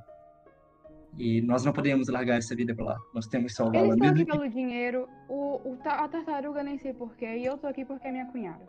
E 1.18 1.42
nós 1.42 1.62
não 1.62 1.74
podemos 1.74 2.08
largar 2.08 2.38
essa 2.38 2.54
vida 2.56 2.74
pra 2.74 2.86
lá. 2.86 2.98
Nós 3.14 3.26
temos 3.26 3.52
que 3.52 3.56
salvá-la. 3.58 3.88
Eles 3.88 3.94
estão 3.96 4.08
aqui 4.08 4.18
Mesmo 4.18 4.26
que... 4.26 4.38
pelo 4.38 4.50
dinheiro, 4.50 5.08
o, 5.28 5.72
o 5.72 5.76
ta- 5.76 6.04
a 6.04 6.08
tartaruga 6.08 6.62
nem 6.62 6.78
sei 6.78 6.94
porquê, 6.94 7.36
e 7.36 7.44
eu 7.44 7.58
tô 7.58 7.66
aqui 7.66 7.84
porque 7.84 8.08
é 8.08 8.12
minha 8.12 8.26
cunhada. 8.26 8.64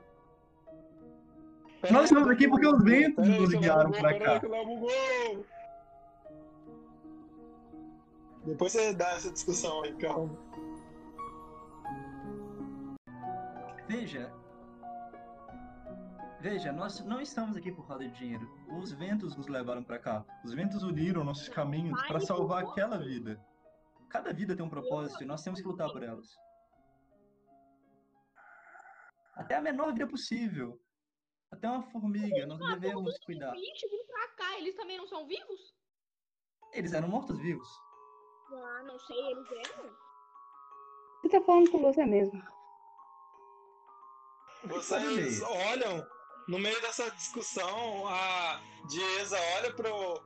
Nós 1.90 2.06
estamos 2.06 2.30
aqui 2.30 2.48
porque 2.50 2.68
os 2.68 2.84
ventos 2.84 3.28
nos 3.28 3.50
que 3.50 3.60
guiaram 3.60 3.92
pra 3.92 4.20
cá. 4.20 4.42
Depois 8.46 8.74
você 8.74 8.94
dá 8.94 9.12
essa 9.12 9.32
discussão 9.32 9.84
aí, 9.84 9.94
calma. 9.96 10.38
Veja. 13.88 14.34
Veja, 16.42 16.74
nós 16.74 17.00
não 17.06 17.22
estamos 17.22 17.56
aqui 17.56 17.72
por 17.72 17.88
causa 17.88 18.04
de 18.04 18.12
dinheiro. 18.18 18.46
Os 18.78 18.92
ventos 18.92 19.36
nos 19.38 19.48
levaram 19.48 19.82
pra 19.82 19.98
cá. 19.98 20.26
Os 20.44 20.54
ventos 20.54 20.84
uniram 20.84 21.24
nossos 21.24 21.48
caminhos 21.48 22.02
para 22.06 22.20
salvar 22.20 22.64
aquela 22.64 22.98
vida. 22.98 23.42
Cada 24.10 24.34
vida 24.34 24.56
tem 24.56 24.66
um 24.66 24.70
propósito 24.70 25.24
e 25.24 25.26
nós 25.26 25.42
temos 25.42 25.62
que 25.62 25.68
lutar 25.68 25.90
por 25.92 26.04
elas. 26.04 26.28
Até 29.36 29.56
a 29.56 29.62
menor 29.62 29.94
vida 29.94 30.06
possível. 30.06 30.80
Até 31.50 31.70
uma 31.70 31.84
formiga, 31.84 32.46
nós 32.46 32.60
devemos 32.60 33.18
cuidar. 33.20 33.54
pra 34.08 34.28
cá, 34.36 34.58
eles 34.58 34.76
também 34.76 34.98
não 34.98 35.08
são 35.08 35.26
vivos? 35.26 35.74
Eles 36.74 36.94
eram 36.94 37.08
mortos-vivos. 37.08 37.70
Ah, 38.56 38.84
não 38.84 39.00
sei, 39.00 39.32
eles 39.32 39.52
eram. 39.52 39.90
Você 41.22 41.30
tá 41.30 41.42
falando 41.42 41.72
com 41.72 41.82
você 41.82 42.06
mesmo. 42.06 42.44
Vocês 44.66 45.42
olham, 45.42 46.06
no 46.48 46.60
meio 46.60 46.80
dessa 46.82 47.10
discussão, 47.12 48.08
a 48.08 48.62
Dieza 48.90 49.38
olha 49.58 49.74
pro, 49.74 50.22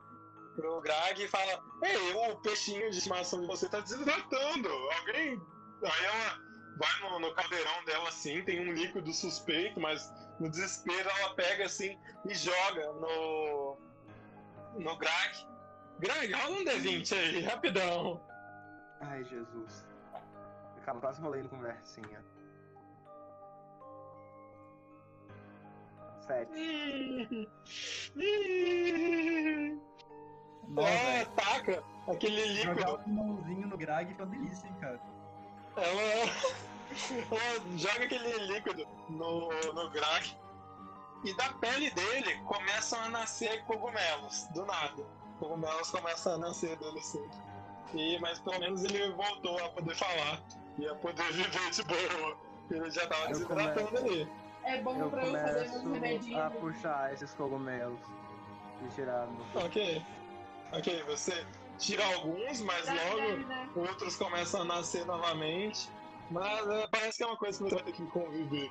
pro 0.56 0.80
Grag 0.80 1.22
e 1.22 1.28
fala: 1.28 1.62
Ei, 1.82 2.14
o 2.14 2.36
peixinho 2.40 2.90
de 2.90 2.98
estimação 2.98 3.40
de 3.40 3.46
você 3.46 3.68
tá 3.68 3.80
desidratando. 3.80 4.68
Alguém. 4.68 5.40
Aí 5.82 6.04
ela 6.04 6.38
vai 6.78 7.10
no, 7.10 7.20
no 7.20 7.34
caldeirão 7.34 7.84
dela 7.84 8.08
assim, 8.08 8.44
tem 8.44 8.68
um 8.68 8.72
líquido 8.72 9.12
suspeito, 9.12 9.80
mas 9.80 10.12
no 10.40 10.50
desespero 10.50 11.08
ela 11.08 11.34
pega 11.34 11.64
assim 11.64 11.98
e 12.28 12.34
joga 12.34 12.92
no. 12.94 13.78
no 14.78 14.96
Grag. 14.98 15.48
Greg, 15.98 16.32
rola 16.32 16.56
um 16.56 16.64
D20 16.64 17.12
aí, 17.12 17.40
rapidão. 17.42 18.20
Ai, 19.00 19.24
Jesus. 19.24 19.86
Calma, 20.84 21.00
quase 21.00 21.20
rolei 21.20 21.42
conversinha. 21.48 22.24
Sete. 26.26 26.50
Nossa, 30.68 30.88
É, 30.88 31.18
velho. 31.18 31.30
taca 31.32 31.82
aquele 32.08 32.44
líquido. 32.46 32.80
Jogar 32.80 32.94
um 33.06 33.12
mãozinho 33.12 33.66
no 33.68 33.76
Grag 33.76 34.14
foi 34.14 34.24
uma 34.24 34.36
delícia, 34.36 34.66
hein, 34.66 34.76
cara. 34.80 35.00
Ela, 35.76 36.02
ela 37.30 37.78
joga 37.78 38.04
aquele 38.04 38.38
líquido 38.46 38.86
no, 39.08 39.48
no 39.72 39.90
Grag 39.90 40.36
e 41.24 41.34
da 41.36 41.52
pele 41.54 41.90
dele 41.90 42.36
começam 42.44 43.00
a 43.00 43.08
nascer 43.08 43.64
cogumelos, 43.64 44.46
do 44.54 44.64
nada. 44.66 45.04
Cogumelos 45.38 45.90
começam 45.90 46.34
a 46.34 46.38
nascer 46.38 46.76
dele 46.76 46.98
assim. 46.98 47.28
E, 47.94 48.18
mas 48.20 48.38
pelo 48.40 48.58
menos 48.60 48.84
ele 48.84 49.10
voltou 49.12 49.58
a 49.64 49.68
poder 49.70 49.94
falar 49.94 50.40
e 50.78 50.86
a 50.88 50.94
poder 50.96 51.32
viver 51.32 51.70
de 51.70 51.82
boa. 51.84 52.36
Ele 52.70 52.90
já 52.90 53.06
tava 53.06 53.24
Eu 53.24 53.28
desidratando 53.28 53.98
ali. 53.98 54.28
É 54.64 54.82
bom 54.82 54.96
Eu 55.00 55.10
pra 55.10 55.24
eu 55.24 55.32
fazer 55.32 55.52
meus 55.60 55.70
começo 55.70 55.88
a 55.88 55.92
remedinhos. 55.94 56.52
puxar 56.60 57.12
esses 57.14 57.32
cogumelos 57.34 58.00
e 58.84 58.94
tirar 58.94 59.26
no. 59.26 59.64
Ok. 59.64 60.04
Ok, 60.72 61.02
você 61.04 61.46
tira 61.78 62.04
alguns, 62.14 62.60
mas 62.60 62.84
Dá 62.84 62.92
logo 62.92 63.36
né? 63.46 63.68
outros 63.74 64.16
começam 64.16 64.60
a 64.62 64.64
nascer 64.64 65.06
novamente. 65.06 65.88
Mas 66.30 66.68
é, 66.68 66.86
parece 66.88 67.16
que 67.16 67.22
é 67.24 67.26
uma 67.26 67.36
coisa 67.38 67.56
que 67.56 67.70
você 67.70 67.74
vai 67.76 67.84
ter 67.84 67.92
que 67.92 68.04
conviver. 68.08 68.70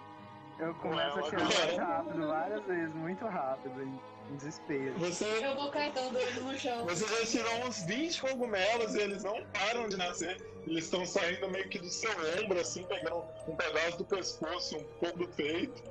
Eu 0.59 0.73
começo 0.75 1.19
a 1.19 1.43
mais 1.43 1.77
rápido, 1.77 2.27
várias 2.27 2.63
vezes, 2.65 2.95
muito 2.95 3.25
rápido, 3.25 3.83
em, 3.83 3.99
desespero. 4.35 4.93
Você, 4.97 5.25
Eu 5.25 5.55
vou 5.55 5.69
catando 5.69 6.17
eles 6.17 6.43
no 6.43 6.57
chão. 6.57 6.85
você 6.85 7.07
já 7.07 7.25
tirou 7.25 7.67
uns 7.67 7.83
20 7.83 8.21
cogumelos 8.21 8.95
e 8.95 8.99
eles 8.99 9.23
não 9.23 9.41
param 9.53 9.87
de 9.87 9.95
nascer. 9.95 10.41
Eles 10.65 10.85
estão 10.85 11.05
saindo 11.05 11.47
meio 11.49 11.69
que 11.69 11.79
do 11.79 11.89
seu 11.89 12.11
ombro, 12.41 12.59
assim, 12.59 12.83
pegando 12.83 13.23
um 13.47 13.55
pedaço 13.55 13.99
do 13.99 14.05
pescoço, 14.05 14.77
um 14.77 14.83
pouco 14.99 15.19
do 15.19 15.27
peito. 15.29 15.81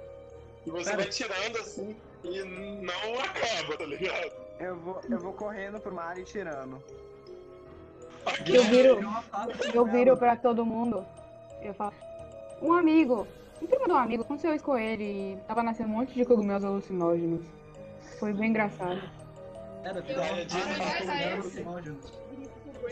E 0.66 0.70
você 0.70 0.90
Pera. 0.90 0.96
vai 0.96 1.06
tirando 1.06 1.56
assim 1.58 1.96
e 2.24 2.42
não 2.42 3.20
acaba, 3.20 3.76
tá 3.78 3.84
ligado? 3.86 4.32
Eu 4.58 4.76
vou, 4.76 5.00
eu 5.08 5.18
vou 5.18 5.32
correndo 5.32 5.78
pro 5.80 5.94
mar 5.94 6.18
e 6.18 6.24
tirando. 6.24 6.82
Eu 8.44 8.64
viro, 8.64 8.98
eu 9.72 9.84
viro 9.86 10.16
pra 10.16 10.34
todo 10.34 10.66
mundo. 10.66 11.06
Eu 11.62 11.72
falo, 11.72 11.94
um 12.60 12.72
amigo, 12.72 13.26
primo 13.66 13.84
de 13.86 13.92
um 13.92 13.96
amigo, 13.96 14.22
aconteceu 14.22 14.54
isso 14.54 14.64
com 14.64 14.76
ele 14.76 15.04
e 15.04 15.36
tava 15.46 15.62
nascendo 15.62 15.88
um 15.90 15.92
monte 15.92 16.12
de 16.14 16.24
cogumelos 16.24 16.64
alucinógenos. 16.64 17.44
Foi 18.18 18.32
bem 18.32 18.50
engraçado. 18.50 19.00
Era, 19.84 19.98
É, 19.98 20.02
de- 20.02 20.12
era, 20.12 20.24
é 20.24 21.22
era, 21.22 21.38
esse. 21.38 21.60
alucinógenos. 21.60 22.12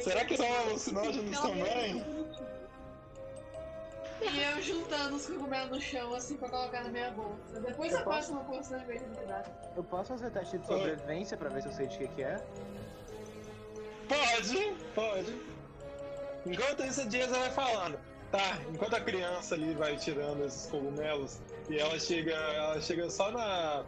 Será 0.03 0.24
que 0.24 0.37
são 0.37 0.46
alucinógenos 0.61 1.40
também? 1.40 2.05
E 4.22 4.40
eu 4.42 4.62
juntando 4.62 5.16
os 5.16 5.27
cogumelos 5.27 5.70
no 5.70 5.81
chão, 5.81 6.14
assim, 6.14 6.37
pra 6.37 6.48
colocar 6.48 6.83
na 6.85 6.88
minha 6.90 7.11
bolsa. 7.11 7.61
Depois 7.61 7.92
Eu 7.92 7.98
eu 7.98 8.05
posso- 8.05 8.16
faço 8.29 8.33
uma 8.33 8.44
poção 8.44 8.79
de 8.79 8.85
invisibilidade. 8.85 9.50
Eu 9.77 9.85
posso 9.85 10.09
fazer 10.11 10.31
teste 10.31 10.59
de 10.59 10.66
sobrevivência 10.66 11.37
pra 11.37 11.48
ver 11.50 11.62
se 11.62 11.68
eu 11.68 11.72
sei 11.72 11.87
de 11.88 11.98
que 11.98 12.09
que 12.09 12.22
é? 12.22 12.37
Pode, 14.09 14.74
pode. 14.94 15.40
Enquanto 16.46 16.85
isso, 16.85 17.00
a 17.03 17.05
Dieza 17.05 17.38
vai 17.38 17.50
falando. 17.50 17.98
Tá, 18.35 18.59
enquanto 18.68 18.94
a 18.97 19.01
criança 19.01 19.55
ali 19.55 19.75
vai 19.75 19.97
tirando 19.97 20.44
esses 20.44 20.66
cogumelos 20.66 21.38
e 21.70 21.79
ela 21.79 21.97
chega, 22.01 22.33
ela 22.33 22.81
chega 22.81 23.09
só 23.09 23.31
na, 23.31 23.85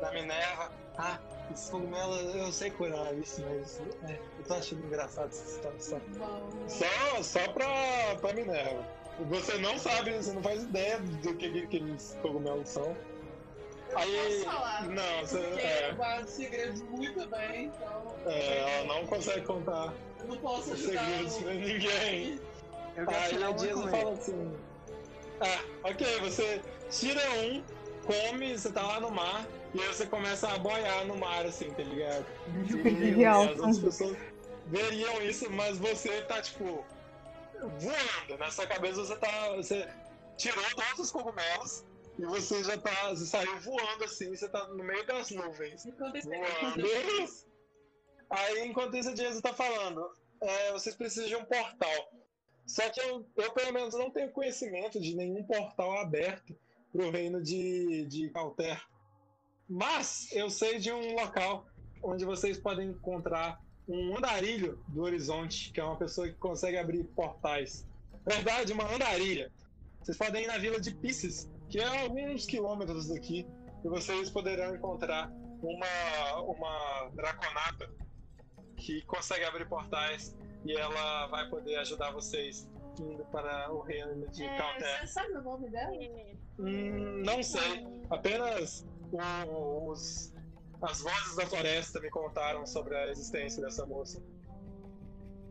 na 0.00 0.12
Minerva. 0.12 0.72
Ah, 0.96 1.18
esses 1.52 1.68
cogumelos 1.68 2.34
eu 2.34 2.50
sei 2.50 2.70
curar 2.70 3.12
isso, 3.18 3.44
mas 3.46 3.78
é, 4.10 4.18
eu 4.38 4.44
tô 4.46 4.54
achando 4.54 4.82
engraçado 4.86 5.28
essa 5.28 5.44
situação. 5.46 6.00
Só, 6.66 7.22
só 7.22 7.52
pra, 7.52 7.66
pra 8.18 8.32
Minerva. 8.32 8.82
Você 9.28 9.58
não 9.58 9.78
sabe, 9.78 10.14
você 10.14 10.32
não 10.32 10.42
faz 10.42 10.62
ideia 10.62 10.98
do 10.98 11.34
que, 11.34 11.50
que 11.50 11.62
aqueles 11.64 12.16
cogumelos 12.22 12.70
são. 12.70 12.96
Eu 13.90 13.98
Aí- 13.98 14.40
posso 14.40 14.56
falar. 14.56 14.86
não, 14.88 15.20
você- 15.20 15.38
porque 15.38 15.60
é. 15.60 15.92
guardo 15.92 16.26
segredos 16.28 16.80
muito 16.80 17.28
bem, 17.28 17.66
então. 17.66 18.14
É, 18.24 18.58
ela 18.58 18.84
não 18.94 19.06
consegue 19.06 19.44
contar 19.44 19.92
eu 20.18 20.28
não 20.28 20.36
posso 20.38 20.72
os 20.72 20.80
ajudar. 20.80 21.04
segredos 21.04 21.36
pra 21.36 21.52
ninguém. 21.52 22.40
Eu 22.96 23.06
quero 23.06 23.44
Aí 23.44 23.44
um 23.44 23.54
Dias 23.54 23.80
fala 23.90 24.12
assim. 24.12 24.56
Ah, 25.40 25.88
ok, 25.90 26.20
você 26.20 26.62
tira 26.90 27.20
um, 27.32 27.62
come, 28.04 28.56
você 28.56 28.72
tá 28.72 28.82
lá 28.82 29.00
no 29.00 29.10
mar, 29.10 29.46
e 29.74 29.80
aí 29.80 29.86
você 29.88 30.06
começa 30.06 30.48
a 30.48 30.58
boiar 30.58 31.06
no 31.06 31.16
mar, 31.16 31.44
assim, 31.44 31.70
tá 31.70 31.82
ligado? 31.82 32.24
de 32.64 33.20
E 33.20 33.24
as 33.24 33.48
outras 33.48 33.78
pessoas 33.78 34.16
veriam 34.66 35.22
isso, 35.22 35.50
mas 35.50 35.78
você 35.78 36.22
tá, 36.22 36.40
tipo, 36.40 36.84
voando. 37.78 38.38
Na 38.38 38.50
sua 38.50 38.66
cabeça 38.66 39.04
você 39.04 39.16
tá. 39.16 39.56
Você 39.56 39.88
tirou 40.36 40.64
todos 40.74 41.00
os 41.00 41.10
cogumelos 41.10 41.84
e 42.18 42.24
você 42.24 42.64
já 42.64 42.78
tá. 42.78 43.10
Você 43.10 43.26
saiu 43.26 43.60
voando 43.60 44.04
assim, 44.04 44.34
você 44.34 44.48
tá 44.48 44.66
no 44.68 44.82
meio 44.84 45.06
das 45.06 45.30
nuvens. 45.30 45.84
Voando. 45.84 46.86
Aí, 48.30 48.66
enquanto 48.66 48.96
isso, 48.96 49.10
a 49.10 49.14
Dias 49.14 49.40
tá 49.40 49.52
falando, 49.52 50.10
é, 50.40 50.72
vocês 50.72 50.96
precisam 50.96 51.28
de 51.28 51.36
um 51.36 51.44
portal. 51.44 52.10
Só 52.66 52.88
que 52.90 53.00
eu, 53.00 53.24
eu, 53.36 53.52
pelo 53.52 53.72
menos, 53.72 53.94
não 53.94 54.10
tenho 54.10 54.30
conhecimento 54.30 55.00
de 55.00 55.14
nenhum 55.14 55.42
portal 55.44 55.98
aberto 55.98 56.54
pro 56.92 57.10
reino 57.10 57.42
de, 57.42 58.04
de 58.06 58.28
Calter. 58.30 58.82
Mas 59.68 60.28
eu 60.32 60.50
sei 60.50 60.78
de 60.78 60.90
um 60.92 61.14
local 61.14 61.66
onde 62.02 62.24
vocês 62.24 62.58
podem 62.58 62.88
encontrar 62.88 63.60
um 63.88 64.16
andarilho 64.16 64.82
do 64.88 65.02
horizonte, 65.02 65.72
que 65.72 65.80
é 65.80 65.84
uma 65.84 65.96
pessoa 65.96 66.28
que 66.28 66.34
consegue 66.34 66.76
abrir 66.76 67.04
portais. 67.04 67.86
Verdade, 68.24 68.72
uma 68.72 68.92
andarilha. 68.92 69.52
Vocês 70.02 70.16
podem 70.16 70.44
ir 70.44 70.46
na 70.48 70.58
vila 70.58 70.80
de 70.80 70.92
Pisces, 70.94 71.48
que 71.68 71.78
é 71.78 72.02
alguns 72.02 72.46
quilômetros 72.46 73.08
daqui, 73.08 73.46
e 73.84 73.88
vocês 73.88 74.30
poderão 74.30 74.74
encontrar 74.74 75.30
uma, 75.62 76.40
uma 76.42 77.10
draconata 77.14 77.88
que 78.76 79.02
consegue 79.02 79.44
abrir 79.44 79.68
portais 79.68 80.36
e 80.66 80.72
ela 80.76 81.26
vai 81.28 81.48
poder 81.48 81.76
ajudar 81.76 82.10
vocês 82.12 82.68
indo 82.98 83.24
para 83.26 83.72
o 83.72 83.80
reino 83.82 84.26
de 84.30 84.42
É, 84.44 84.56
Calter. 84.56 85.00
você 85.00 85.06
sabe 85.06 85.32
o 85.36 85.42
nome 85.42 85.70
dela? 85.70 85.92
Hum, 86.58 87.22
não 87.24 87.42
sei. 87.42 87.86
Apenas 88.10 88.86
o- 89.12 89.90
os, 89.90 90.32
as 90.82 91.00
vozes 91.02 91.36
da 91.36 91.46
floresta 91.46 92.00
me 92.00 92.10
contaram 92.10 92.66
sobre 92.66 92.96
a 92.96 93.08
existência 93.10 93.62
dessa 93.62 93.84
moça. 93.86 94.22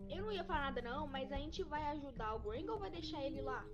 Eu 0.10 0.24
não 0.24 0.32
ia 0.32 0.44
falar 0.44 0.62
nada 0.72 0.82
não, 0.82 1.08
mas 1.08 1.32
a 1.32 1.38
gente 1.38 1.64
vai 1.64 1.84
ajudar 1.92 2.36
o 2.36 2.40
Gringo 2.40 2.74
ou 2.74 2.80
vai 2.80 2.90
deixar 2.90 3.24
ele 3.24 3.42
lá? 3.42 3.66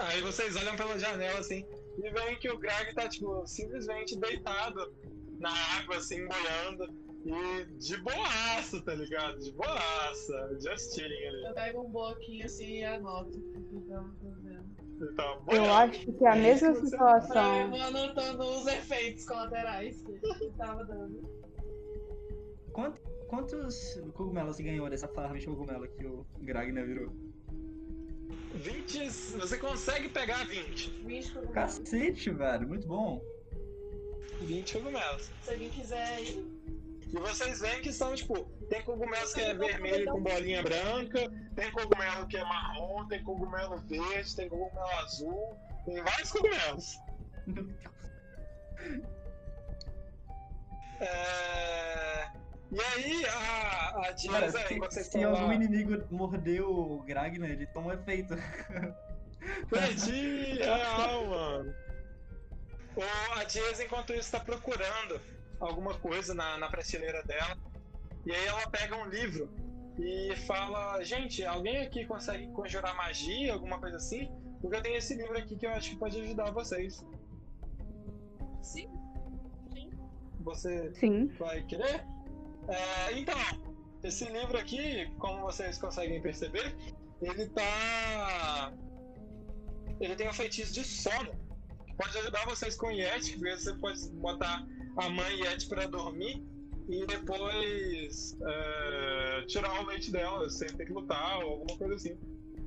Aí 0.00 0.20
vocês 0.22 0.56
olham 0.56 0.76
pela 0.76 0.98
janela 0.98 1.38
assim 1.40 1.66
e 2.02 2.10
veem 2.10 2.38
que 2.38 2.48
o 2.50 2.58
Greg 2.58 2.94
tá 2.94 3.08
tipo 3.08 3.44
simplesmente 3.46 4.16
deitado 4.18 4.94
na 5.40 5.50
água 5.78 5.96
assim, 5.96 6.26
boiando. 6.26 7.07
E 7.24 7.64
de 7.78 7.96
boaça, 7.98 8.80
tá 8.82 8.94
ligado? 8.94 9.38
De 9.38 9.52
boaça. 9.52 10.58
Just 10.60 10.94
chilling 10.94 11.26
ali. 11.26 11.44
Eu 11.46 11.54
pego 11.54 11.82
um 11.82 11.90
bloquinho 11.90 12.44
assim 12.46 12.78
e 12.78 12.84
anoto. 12.84 13.36
Então, 15.00 15.42
tá 15.44 15.54
Eu 15.54 15.64
acho 15.74 16.12
que 16.12 16.24
é 16.24 16.28
a 16.28 16.36
É 16.36 16.40
mesma 16.40 16.72
Pra 16.72 16.80
eu 16.80 16.86
situação. 16.86 17.70
vou 17.70 17.80
anotando 17.80 18.42
os 18.44 18.66
efeitos 18.66 19.24
colaterais 19.26 20.02
que 20.02 20.50
tava 20.56 20.84
dando. 20.84 21.20
Quant- 22.72 22.98
Quantos 23.28 24.00
cogumelos 24.14 24.56
você 24.56 24.62
ganhou 24.62 24.88
dessa 24.88 25.06
farm 25.08 25.36
de 25.36 25.44
cogumelo 25.44 25.86
que 25.86 26.06
o 26.06 26.24
Gragner 26.38 26.86
virou? 26.86 27.12
20. 28.54 29.10
Você 29.10 29.58
consegue 29.58 30.08
pegar 30.08 30.46
20. 30.46 30.88
20 31.04 31.26
cogumelos. 31.32 31.52
Cacete, 31.54 32.30
velho, 32.30 32.66
muito 32.66 32.86
bom. 32.88 33.22
20 34.40 34.78
cogumelos. 34.78 35.30
Se 35.42 35.50
alguém 35.50 35.68
quiser 35.68 36.22
ir. 36.22 36.42
E 37.10 37.18
vocês 37.18 37.60
veem 37.60 37.80
que 37.80 37.92
são, 37.92 38.14
tipo, 38.14 38.44
tem 38.68 38.82
cogumelos 38.82 39.32
que 39.32 39.40
é 39.40 39.54
vermelho 39.54 40.12
com 40.12 40.22
bolinha 40.22 40.62
branca, 40.62 41.30
tem 41.56 41.70
cogumelo 41.72 42.26
que 42.26 42.36
é 42.36 42.44
marrom, 42.44 43.06
tem 43.08 43.22
cogumelo 43.24 43.78
verde, 43.78 44.36
tem 44.36 44.48
cogumelo 44.48 44.98
azul, 44.98 45.58
tem 45.84 46.02
vários 46.02 46.30
cogumelos. 46.30 46.98
É... 51.00 52.26
E 52.72 52.80
aí, 52.80 53.24
a, 53.26 53.88
a 53.88 53.92
Cara, 53.92 54.12
Diasa, 54.14 54.58
se, 54.90 55.04
se 55.04 55.22
algum 55.22 55.46
lá... 55.46 55.54
inimigo 55.54 56.04
mordeu 56.10 56.68
o 56.68 57.02
Gragner, 57.04 57.52
ele 57.52 57.66
toma 57.68 57.90
um 57.90 57.92
efeito. 57.92 58.34
Perdi 59.70 60.58
real, 60.58 61.26
mano. 61.26 61.74
O, 62.96 63.38
a 63.38 63.44
Dias, 63.44 63.78
enquanto 63.78 64.12
isso, 64.12 64.32
tá 64.32 64.40
procurando 64.40 65.20
alguma 65.60 65.94
coisa 65.94 66.34
na, 66.34 66.58
na 66.58 66.68
prateleira 66.68 67.22
dela. 67.24 67.56
E 68.24 68.32
aí 68.32 68.46
ela 68.46 68.68
pega 68.68 68.96
um 68.96 69.06
livro 69.08 69.50
e 69.98 70.34
fala: 70.46 71.02
Gente, 71.02 71.44
alguém 71.44 71.78
aqui 71.78 72.04
consegue 72.04 72.46
conjurar 72.52 72.96
magia, 72.96 73.52
alguma 73.52 73.78
coisa 73.78 73.96
assim? 73.96 74.30
Porque 74.60 74.76
eu 74.76 74.82
tenho 74.82 74.96
esse 74.96 75.14
livro 75.14 75.36
aqui 75.38 75.56
que 75.56 75.66
eu 75.66 75.70
acho 75.70 75.90
que 75.90 75.96
pode 75.96 76.20
ajudar 76.20 76.50
vocês. 76.50 77.04
Sim. 78.62 78.88
Você 80.40 80.92
Sim. 80.94 81.28
vai 81.38 81.62
querer? 81.64 82.04
É, 82.68 83.18
então, 83.18 83.38
esse 84.02 84.24
livro 84.26 84.58
aqui, 84.58 85.10
como 85.18 85.40
vocês 85.42 85.78
conseguem 85.78 86.20
perceber, 86.20 86.76
ele 87.20 87.46
tá. 87.48 88.72
Ele 90.00 90.14
tem 90.14 90.28
um 90.28 90.32
feitiço 90.32 90.72
de 90.72 90.84
sono. 90.84 91.32
Pode 91.96 92.16
ajudar 92.18 92.44
vocês 92.46 92.76
com 92.76 92.90
Yeti, 92.90 93.36
porque 93.38 93.56
você 93.56 93.74
pode 93.74 94.08
botar 94.10 94.64
a 94.96 95.08
mãe 95.08 95.40
Yeti 95.40 95.68
pra 95.68 95.86
dormir 95.86 96.44
e 96.88 97.06
depois 97.06 98.36
é, 98.40 99.44
tirar 99.46 99.82
o 99.82 99.86
leite 99.86 100.10
dela 100.10 100.48
sem 100.48 100.68
ter 100.68 100.86
que 100.86 100.92
lutar 100.92 101.44
ou 101.44 101.52
alguma 101.52 101.78
coisa 101.78 101.94
assim. 101.94 102.18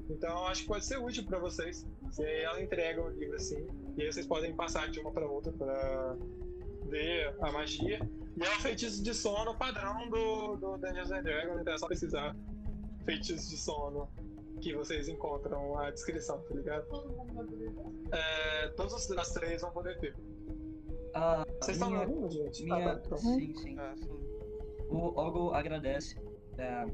Então 0.09 0.45
acho 0.47 0.63
que 0.63 0.67
pode 0.67 0.85
ser 0.85 0.97
útil 0.97 1.25
pra 1.25 1.39
vocês. 1.39 1.85
E 2.19 2.23
aí 2.23 2.41
ela 2.41 2.61
entrega 2.61 3.01
o 3.01 3.09
livro 3.09 3.35
assim, 3.35 3.65
e 3.97 4.01
aí 4.01 4.11
vocês 4.11 4.27
podem 4.27 4.53
passar 4.55 4.89
de 4.89 4.99
uma 4.99 5.11
pra 5.11 5.25
outra 5.25 5.51
pra 5.51 6.17
ver 6.87 7.33
a 7.41 7.51
magia. 7.51 7.99
E 8.37 8.43
é 8.43 8.49
um 8.49 8.59
feitiço 8.59 9.01
de 9.03 9.13
sono 9.13 9.57
padrão 9.57 10.09
do, 10.09 10.55
do 10.57 10.77
Dungeons 10.77 11.11
and 11.11 11.23
Dragons, 11.23 11.61
então 11.61 11.73
é 11.73 11.77
só 11.77 11.87
precisar 11.87 12.35
feitiços 13.05 13.49
de 13.49 13.57
sono 13.57 14.09
que 14.61 14.73
vocês 14.75 15.09
encontram 15.09 15.77
a 15.79 15.89
descrição, 15.89 16.39
tá 16.41 16.53
ligado? 16.53 16.85
É, 18.11 18.67
todas 18.69 19.09
as 19.11 19.33
três 19.33 19.61
vão 19.61 19.71
poder 19.71 19.97
ter. 19.99 20.15
Ah, 21.13 21.45
Vocês 21.61 21.77
estão 21.77 21.89
minha, 21.89 22.07
ouvindo, 22.07 22.29
gente? 22.31 22.63
minha... 22.63 22.93
Ah. 22.93 23.17
Sim, 23.17 23.53
sim. 23.55 23.77
Ah, 23.77 23.93
sim. 23.95 24.09
O 24.89 24.97
Ogo 25.19 25.51
agradece. 25.53 26.15
É, 26.57 26.85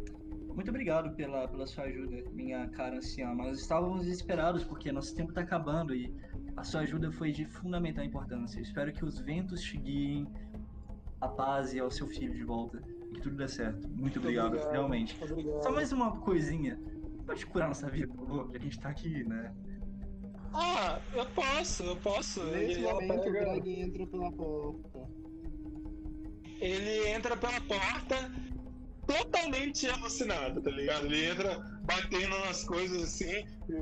muito 0.53 0.69
obrigado 0.69 1.15
pela, 1.15 1.47
pela 1.47 1.65
sua 1.65 1.85
ajuda, 1.85 2.23
minha 2.31 2.67
cara 2.69 2.97
anciã. 2.97 3.33
Nós 3.33 3.59
estávamos 3.59 4.03
desesperados 4.05 4.63
porque 4.63 4.91
nosso 4.91 5.15
tempo 5.15 5.29
está 5.29 5.41
acabando 5.41 5.93
e 5.95 6.13
a 6.55 6.63
sua 6.63 6.81
ajuda 6.81 7.11
foi 7.11 7.31
de 7.31 7.45
fundamental 7.45 8.03
importância. 8.03 8.59
Espero 8.61 8.91
que 8.93 9.03
os 9.03 9.19
ventos 9.19 9.61
te 9.61 9.77
guiem 9.77 10.27
a 11.21 11.27
paz 11.27 11.73
e 11.73 11.79
ao 11.79 11.89
seu 11.89 12.07
filho 12.07 12.33
de 12.33 12.43
volta. 12.43 12.81
E 13.09 13.13
que 13.15 13.21
tudo 13.21 13.35
dê 13.35 13.47
certo. 13.47 13.87
Muito 13.89 14.19
obrigado, 14.19 14.47
Obrigado. 14.47 14.71
realmente. 14.71 15.17
Obrigado. 15.23 15.63
Só 15.63 15.71
mais 15.71 15.91
uma 15.91 16.19
coisinha. 16.19 16.79
Pode 17.25 17.45
curar 17.47 17.67
nossa 17.67 17.89
vida, 17.89 18.07
por 18.07 18.25
favor? 18.25 18.45
Já 18.45 18.51
que 18.51 18.57
a 18.57 18.59
gente 18.61 18.79
tá 18.79 18.89
aqui, 18.89 19.23
né? 19.25 19.53
Ah, 20.59 20.99
eu 21.13 21.25
posso, 21.27 21.83
eu 21.83 21.95
posso. 21.97 22.43
Nesse 22.45 22.79
Ele, 22.79 22.81
momento, 22.81 23.29
o 23.29 23.31
Greg 23.31 23.79
entra 23.81 24.07
pela 24.07 24.31
porta. 24.31 24.99
ele 26.59 27.07
entra 27.09 27.37
pela 27.37 27.61
porta 27.61 28.31
totalmente 29.05 29.87
alucinado, 29.87 30.59
tá 30.61 30.71
ligado? 30.71 31.05
Ele 31.05 31.25
entra 31.27 31.59
batendo 31.85 32.39
nas 32.39 32.63
coisas 32.65 33.03
assim. 33.03 33.45
E... 33.69 33.73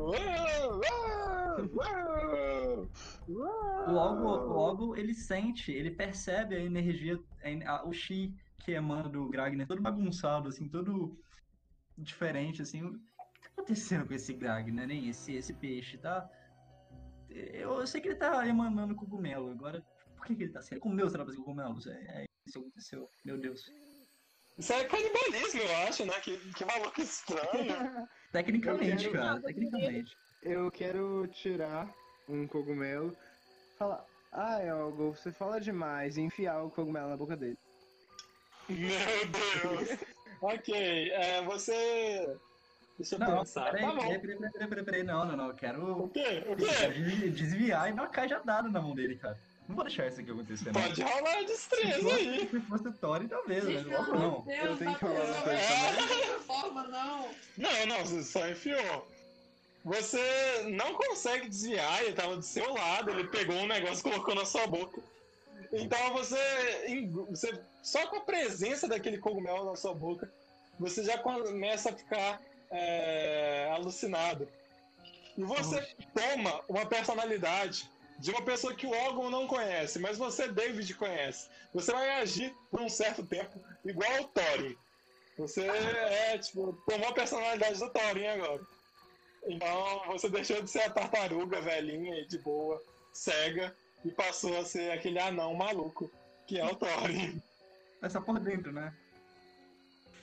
Logo, 3.88 4.36
logo 4.36 4.96
ele 4.96 5.14
sente, 5.14 5.72
ele 5.72 5.92
percebe 5.92 6.56
a 6.56 6.60
energia, 6.60 7.18
a- 7.44 7.72
a- 7.78 7.86
o 7.88 7.94
chi 7.94 8.34
que 8.60 8.72
emana 8.74 9.08
do 9.08 9.30
Gragner, 9.30 9.66
todo 9.68 9.82
bagunçado, 9.82 10.50
assim, 10.50 10.68
todo 10.68 11.18
diferente, 11.98 12.62
assim. 12.62 12.84
O 12.84 12.92
que 12.94 13.00
tá 13.44 13.52
acontecendo 13.54 14.06
com 14.08 14.14
esse 14.14 14.34
Gragner, 14.34 14.88
nem 14.88 15.08
esse, 15.08 15.34
esse 15.34 15.54
peixe, 15.54 15.98
tá? 15.98 16.28
Eu, 17.36 17.80
eu 17.80 17.88
sei 17.88 18.00
que 18.00 18.08
ele 18.08 18.16
tá 18.16 18.48
emanando 18.48 18.96
cogumelo, 18.96 19.52
agora, 19.52 19.84
por 20.16 20.26
que, 20.26 20.36
que 20.36 20.44
ele 20.44 20.54
tá 20.54 20.60
assim? 20.60 20.76
Ele 20.76 20.82
comeu 20.82 21.06
os 21.06 21.12
próprios 21.14 21.38
cogumelos, 21.38 21.86
é, 21.88 21.92
é 21.92 22.26
isso 22.48 22.60
que 22.60 22.60
aconteceu, 22.60 23.10
meu 23.26 23.38
Deus. 23.38 23.70
Isso 24.58 24.72
é 24.72 24.86
canibalismo, 24.86 25.60
eu 25.62 25.78
acho, 25.88 26.06
né? 26.06 26.14
Que, 26.22 26.38
que 26.54 26.64
maluco 26.64 27.02
estranho. 27.02 28.08
Tecnicamente, 28.32 29.10
quero- 29.10 29.14
cara, 29.14 29.42
tecnicamente. 29.42 30.18
Eu 30.42 30.72
quero 30.72 31.28
tirar 31.28 31.94
um 32.30 32.48
cogumelo. 32.48 33.16
Falar, 33.78 34.06
ah, 34.32 34.62
Elgo, 34.62 35.12
você 35.14 35.32
fala 35.32 35.60
demais. 35.60 36.16
E 36.16 36.22
enfiar 36.22 36.64
o 36.64 36.72
cogumelo 36.72 37.10
na 37.10 37.18
boca 37.18 37.36
dele. 37.36 37.58
Meu 38.70 38.88
Deus. 38.88 40.00
ok, 40.42 41.12
é, 41.12 41.42
você 41.44 42.38
Deixa 42.98 43.16
eu 43.16 43.20
Não, 43.20 43.40
pensar. 43.40 43.72
peraí, 43.72 43.86
tá 43.86 43.92
bom. 43.92 44.02
peraí, 44.02 44.20
peraí, 44.20 44.38
peraí, 44.38 44.68
peraí, 44.68 44.86
peraí, 44.86 45.04
não, 45.04 45.26
não, 45.26 45.38
não, 45.38 45.48
eu 45.50 45.54
quero, 45.54 46.04
O 46.04 46.10
quê? 46.10 46.44
O 46.48 46.56
quê? 46.56 47.30
desviar 47.30 47.90
e 47.90 47.94
dar 47.94 48.04
uma 48.04 48.08
cajadada 48.10 48.70
na 48.70 48.82
mão 48.82 48.96
dele, 48.96 49.16
cara. 49.18 49.38
Não 49.68 49.76
vou 49.76 49.84
deixar 49.84 50.08
isso 50.08 50.22
aqui 50.22 50.32
acontecer, 50.32 50.72
não. 50.72 50.82
Pode 50.82 51.02
rolar 51.02 51.38
a 51.38 51.40
Se 51.40 51.46
destreza 51.46 52.16
aí. 52.16 52.48
Se 52.50 52.60
fosse 52.62 52.92
Thorin, 52.94 53.28
talvez, 53.28 53.64
mas 53.64 53.86
logo 53.86 54.14
não. 54.14 54.42
Deus, 54.42 54.64
Eu 54.64 54.78
tenho 54.78 54.92
tá 54.92 55.00
que 55.00 55.06
falar 55.06 55.26
uma 55.26 55.42
coisa 55.42 56.40
forma, 56.46 56.84
não. 56.84 57.30
Não, 57.58 57.86
não, 57.88 58.06
você 58.06 58.24
só 58.24 58.48
enfiou. 58.48 59.08
Você 59.84 60.64
não 60.70 60.94
consegue 60.94 61.50
desviar, 61.50 62.04
ele 62.04 62.14
tava 62.14 62.36
do 62.36 62.42
seu 62.42 62.74
lado, 62.74 63.12
ele 63.12 63.28
pegou 63.28 63.56
um 63.56 63.68
negócio 63.68 64.00
e 64.00 64.12
colocou 64.12 64.36
na 64.36 64.46
sua 64.46 64.66
boca. 64.68 65.02
Então 65.72 66.14
você, 66.14 66.38
você 67.30 67.60
só 67.84 68.08
com 68.08 68.18
a 68.18 68.22
presença 68.22 68.88
daquele 68.88 69.18
cogumelo 69.18 69.66
na 69.66 69.76
sua 69.76 69.94
boca, 69.94 70.32
você 70.80 71.04
já 71.04 71.18
começa 71.18 71.90
a 71.90 71.94
ficar 71.94 72.42
é, 72.72 73.70
alucinado. 73.74 74.48
E 75.38 75.44
você 75.44 75.82
toma 76.14 76.62
uma 76.68 76.86
personalidade 76.86 77.90
de 78.20 78.32
uma 78.32 78.42
pessoa 78.42 78.74
que 78.74 78.88
o 78.88 78.92
órgão 78.92 79.30
não 79.30 79.48
conhece, 79.48 80.00
mas 80.00 80.18
você, 80.18 80.48
David, 80.48 80.94
conhece. 80.96 81.50
Você 81.74 81.92
vai 81.92 82.22
agir 82.22 82.56
por 82.72 82.82
um 82.82 82.90
certo 82.90 83.26
tempo 83.26 83.60
igual 83.84 84.10
ao 84.16 84.24
Thorin. 84.26 84.78
Você 85.38 85.68
é, 85.68 86.38
tipo, 86.38 86.82
tomou 86.88 87.10
a 87.10 87.14
personalidade 87.14 87.78
do 87.78 87.90
Thorin 87.90 88.28
agora. 88.28 88.62
Então 89.46 90.04
você 90.08 90.30
deixou 90.30 90.62
de 90.62 90.70
ser 90.70 90.84
a 90.84 90.90
tartaruga 90.90 91.62
velhinha 91.62 92.20
e 92.20 92.26
de 92.26 92.40
boa, 92.40 92.82
cega, 93.12 93.76
e 94.04 94.12
passou 94.12 94.58
a 94.58 94.66
ser 94.66 94.92
aquele 94.92 95.20
anão 95.20 95.54
maluco, 95.54 96.10
que 96.48 96.58
é 96.58 96.66
o 96.66 96.76
Thorin. 96.76 97.42
É 98.02 98.10
só 98.10 98.22
por 98.22 98.40
dentro, 98.40 98.72
né? 98.72 98.94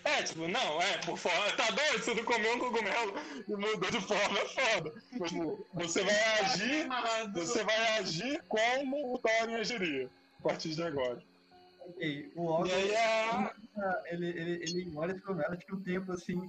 É, 0.05 0.23
tipo, 0.23 0.49
não, 0.49 0.83
é, 0.83 0.99
por 0.99 1.17
fora. 1.17 1.57
Tá 1.57 1.71
doido? 1.71 2.03
Você 2.03 2.15
não 2.15 2.25
comeu 2.25 2.55
um 2.55 2.59
cogumelo 2.59 3.15
e 3.47 3.53
mudou 3.53 3.91
de 3.91 4.01
forma, 4.01 4.39
é 4.39 4.49
foda. 4.49 5.03
Mas, 5.19 5.31
tipo, 5.31 5.67
você 5.75 6.03
vai 6.03 6.41
agir. 6.41 6.89
Você 7.33 7.65
vai 7.65 7.99
agir 7.99 8.43
como 8.49 9.15
o 9.15 9.19
Thorin 9.19 9.55
agiria 9.55 10.11
a 10.41 10.43
partir 10.43 10.75
de 10.75 10.83
agora. 10.83 11.23
Ok, 11.81 12.33
o 12.37 12.47
Ogre, 12.47 12.73
aí 12.73 12.97
a. 12.97 13.55
ele, 14.07 14.29
ele, 14.29 14.53
ele 14.63 14.93
olha 14.97 15.15
ficou 15.15 15.41
ela, 15.41 15.57
fica 15.57 15.75
um 15.75 15.83
tempo 15.83 16.13
assim, 16.13 16.41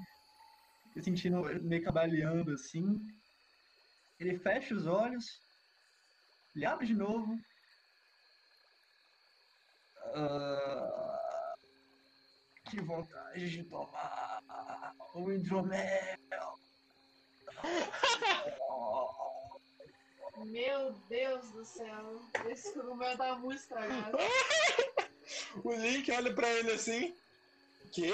se 0.94 1.04
sentindo 1.04 1.42
meio 1.64 1.84
cabaleando 1.84 2.52
assim. 2.52 3.00
Ele 4.20 4.38
fecha 4.40 4.76
os 4.76 4.86
olhos, 4.86 5.26
ele 6.56 6.66
abre 6.66 6.86
de 6.86 6.96
novo. 6.96 7.38
Ah, 10.16 10.53
que 12.74 12.82
vontade 12.82 13.50
de 13.52 13.64
tomar 13.66 14.42
o 15.14 15.32
hidromel. 15.32 16.18
Meu 20.46 20.92
Deus 21.08 21.52
do 21.52 21.64
céu. 21.64 22.20
Esse 22.50 22.74
cogumelo 22.74 23.18
tá 23.18 23.36
muito 23.36 23.60
estragado. 23.60 24.18
O 25.64 25.72
Link 25.72 26.12
olha 26.12 26.34
pra 26.34 26.50
ele 26.50 26.72
assim. 26.72 27.16
Que 27.92 28.12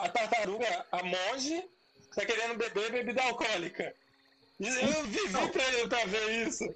a 0.00 0.08
tartaruga, 0.08 0.86
a 0.92 1.02
monge, 1.02 1.68
tá 2.14 2.24
querendo 2.24 2.56
beber 2.56 2.92
bebida 2.92 3.22
alcoólica. 3.22 3.94
Eu 4.60 5.04
vivi 5.04 5.32
pra, 5.50 5.72
ele 5.72 5.88
pra 5.88 6.04
ver 6.04 6.46
isso. 6.46 6.74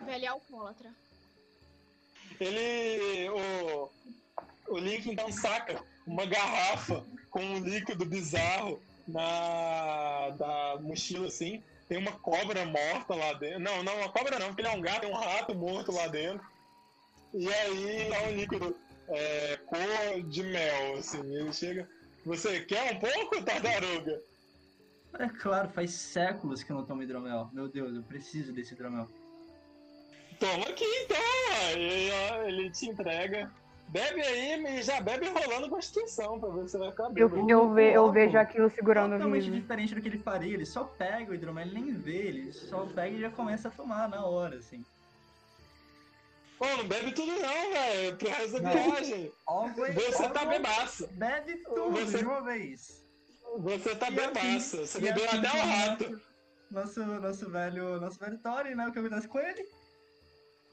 Velho 0.00 0.30
alcoólatra. 0.30 0.94
Ele. 2.40 3.28
O, 3.30 3.90
o 4.70 4.78
Link 4.78 5.10
então 5.10 5.30
saca 5.32 5.82
uma 6.06 6.24
garrafa 6.24 7.04
com 7.30 7.40
um 7.40 7.58
líquido 7.58 8.04
bizarro 8.04 8.80
na 9.06 10.30
da 10.30 10.78
mochila 10.80 11.26
assim. 11.26 11.62
Tem 11.88 11.98
uma 11.98 12.12
cobra 12.12 12.64
morta 12.64 13.14
lá 13.14 13.32
dentro. 13.32 13.58
Não, 13.58 13.82
não, 13.82 13.96
uma 13.96 14.08
cobra 14.10 14.38
não, 14.38 14.48
porque 14.48 14.62
ele 14.62 14.68
é 14.68 14.76
um 14.76 14.80
gato, 14.80 15.00
tem 15.00 15.10
um 15.10 15.14
rato 15.14 15.54
morto 15.54 15.90
lá 15.90 16.06
dentro. 16.06 16.40
E 17.34 17.52
aí 17.52 18.08
dá 18.08 18.22
um 18.22 18.36
líquido 18.36 18.76
é, 19.08 19.58
cor 19.66 20.22
de 20.28 20.42
mel, 20.44 20.98
assim. 20.98 21.18
Ele 21.34 21.52
chega. 21.52 21.88
Você 22.24 22.60
quer 22.60 22.94
um 22.94 23.00
pouco, 23.00 23.42
tartaruga? 23.42 24.22
É 25.18 25.28
claro, 25.28 25.68
faz 25.70 25.90
séculos 25.92 26.62
que 26.62 26.70
eu 26.70 26.76
não 26.76 26.86
tomo 26.86 27.02
hidromel. 27.02 27.50
Meu 27.52 27.68
Deus, 27.68 27.96
eu 27.96 28.02
preciso 28.02 28.52
desse 28.52 28.74
hidromel. 28.74 29.08
Toma 30.38 30.68
aqui 30.68 30.84
então, 30.84 32.46
ele 32.46 32.70
te 32.70 32.86
entrega. 32.86 33.50
Bebe 33.90 34.20
aí 34.22 34.78
e 34.78 34.82
já 34.82 35.00
bebe 35.00 35.26
rolando 35.28 35.68
Constituição 35.68 36.38
pra 36.38 36.48
ver 36.50 36.64
se 36.66 36.70
você 36.72 36.78
vai 36.78 36.90
ficar 36.92 37.04
Eu, 37.04 37.10
bêbado. 37.28 37.50
eu, 37.50 37.72
ve, 37.74 37.92
eu 37.92 38.12
vejo 38.12 38.38
aquilo 38.38 38.70
segurando 38.70 39.12
o 39.14 39.16
Totalmente 39.16 39.44
riso. 39.46 39.56
diferente 39.60 39.94
do 39.96 40.00
que 40.00 40.08
ele 40.08 40.18
faria. 40.18 40.54
Ele 40.54 40.64
só 40.66 40.84
pega 40.84 41.32
o 41.32 41.34
hidromel, 41.34 41.66
ele 41.66 41.74
nem 41.80 41.92
vê, 41.94 42.16
ele 42.28 42.52
só 42.52 42.86
pega 42.86 43.16
e 43.16 43.20
já 43.20 43.30
começa 43.30 43.66
a 43.66 43.70
tomar 43.72 44.08
na 44.08 44.24
hora, 44.24 44.56
assim. 44.58 44.84
Pô, 46.56 46.66
não 46.76 46.86
bebe 46.86 47.10
tudo 47.12 47.32
não, 47.32 47.72
velho. 47.72 48.16
Pro 48.16 48.28
resto 48.28 48.60
da 48.60 48.70
viagem. 48.72 49.32
Você 49.96 50.28
tá 50.28 50.44
bebaço. 50.44 51.08
Bebe 51.08 51.56
tudo 51.56 51.90
Você- 51.90 52.18
de 52.18 52.24
uma 52.24 52.42
vez. 52.42 53.02
Você 53.58 53.96
tá 53.96 54.08
E 54.10 54.20
assim- 54.20 54.32
bebaço. 54.32 54.76
Você 54.86 54.98
e 54.98 55.00
bebeu 55.00 55.24
assim 55.24 55.38
até 55.38 55.48
o 55.48 55.66
rato. 55.66 56.20
Nosso, 56.70 57.04
nosso 57.04 57.50
velho, 57.50 58.00
nosso 58.00 58.18
velho 58.20 58.38
Thorin, 58.38 58.74
né? 58.76 58.86
O 58.86 58.92
que 58.92 58.98
acontece 59.00 59.26
com 59.26 59.40
ele? 59.40 59.66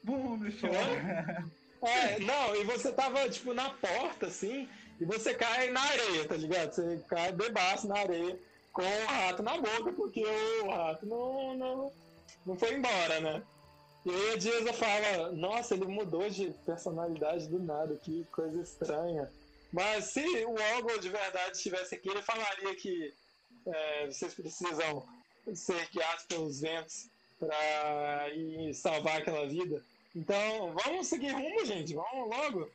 Bum, 0.04 0.36
no 0.36 0.50
chão. 0.52 0.70
É, 1.82 2.18
não, 2.20 2.56
e 2.56 2.64
você 2.64 2.92
tava, 2.92 3.28
tipo, 3.28 3.54
na 3.54 3.70
porta, 3.70 4.26
assim, 4.26 4.68
e 5.00 5.04
você 5.04 5.34
cai 5.34 5.70
na 5.70 5.80
areia, 5.80 6.26
tá 6.26 6.36
ligado? 6.36 6.72
Você 6.72 7.04
cai 7.08 7.32
bebaço 7.32 7.86
na 7.86 7.98
areia 7.98 8.38
com 8.72 8.82
o 8.82 9.06
rato 9.06 9.42
na 9.42 9.56
boca, 9.58 9.92
porque 9.92 10.24
o 10.62 10.70
rato 10.70 11.06
não, 11.06 11.54
não, 11.56 11.92
não 12.46 12.58
foi 12.58 12.74
embora, 12.74 13.20
né? 13.20 13.42
E 14.04 14.10
aí 14.10 14.32
a 14.32 14.36
Dieza 14.36 14.72
fala, 14.72 15.32
nossa, 15.32 15.74
ele 15.74 15.86
mudou 15.86 16.28
de 16.30 16.50
personalidade 16.64 17.48
do 17.48 17.58
nada, 17.58 17.96
que 17.96 18.24
coisa 18.32 18.60
estranha. 18.60 19.30
Mas 19.72 20.06
se 20.06 20.24
o 20.46 20.54
Ogol 20.78 20.98
de 20.98 21.10
verdade 21.10 21.56
estivesse 21.56 21.94
aqui, 21.94 22.08
ele 22.08 22.22
falaria 22.22 22.74
que 22.74 23.12
é, 23.66 24.06
vocês 24.06 24.34
precisam 24.34 25.06
ser 25.54 25.88
guiados 25.90 26.24
pelos 26.24 26.60
ventos 26.60 27.08
pra 27.38 28.28
ir 28.34 28.74
salvar 28.74 29.18
aquela 29.18 29.46
vida. 29.46 29.82
Então, 30.18 30.74
vamos 30.84 31.06
seguir 31.06 31.30
rumo, 31.30 31.64
gente. 31.64 31.94
Vamos 31.94 32.36
logo. 32.36 32.68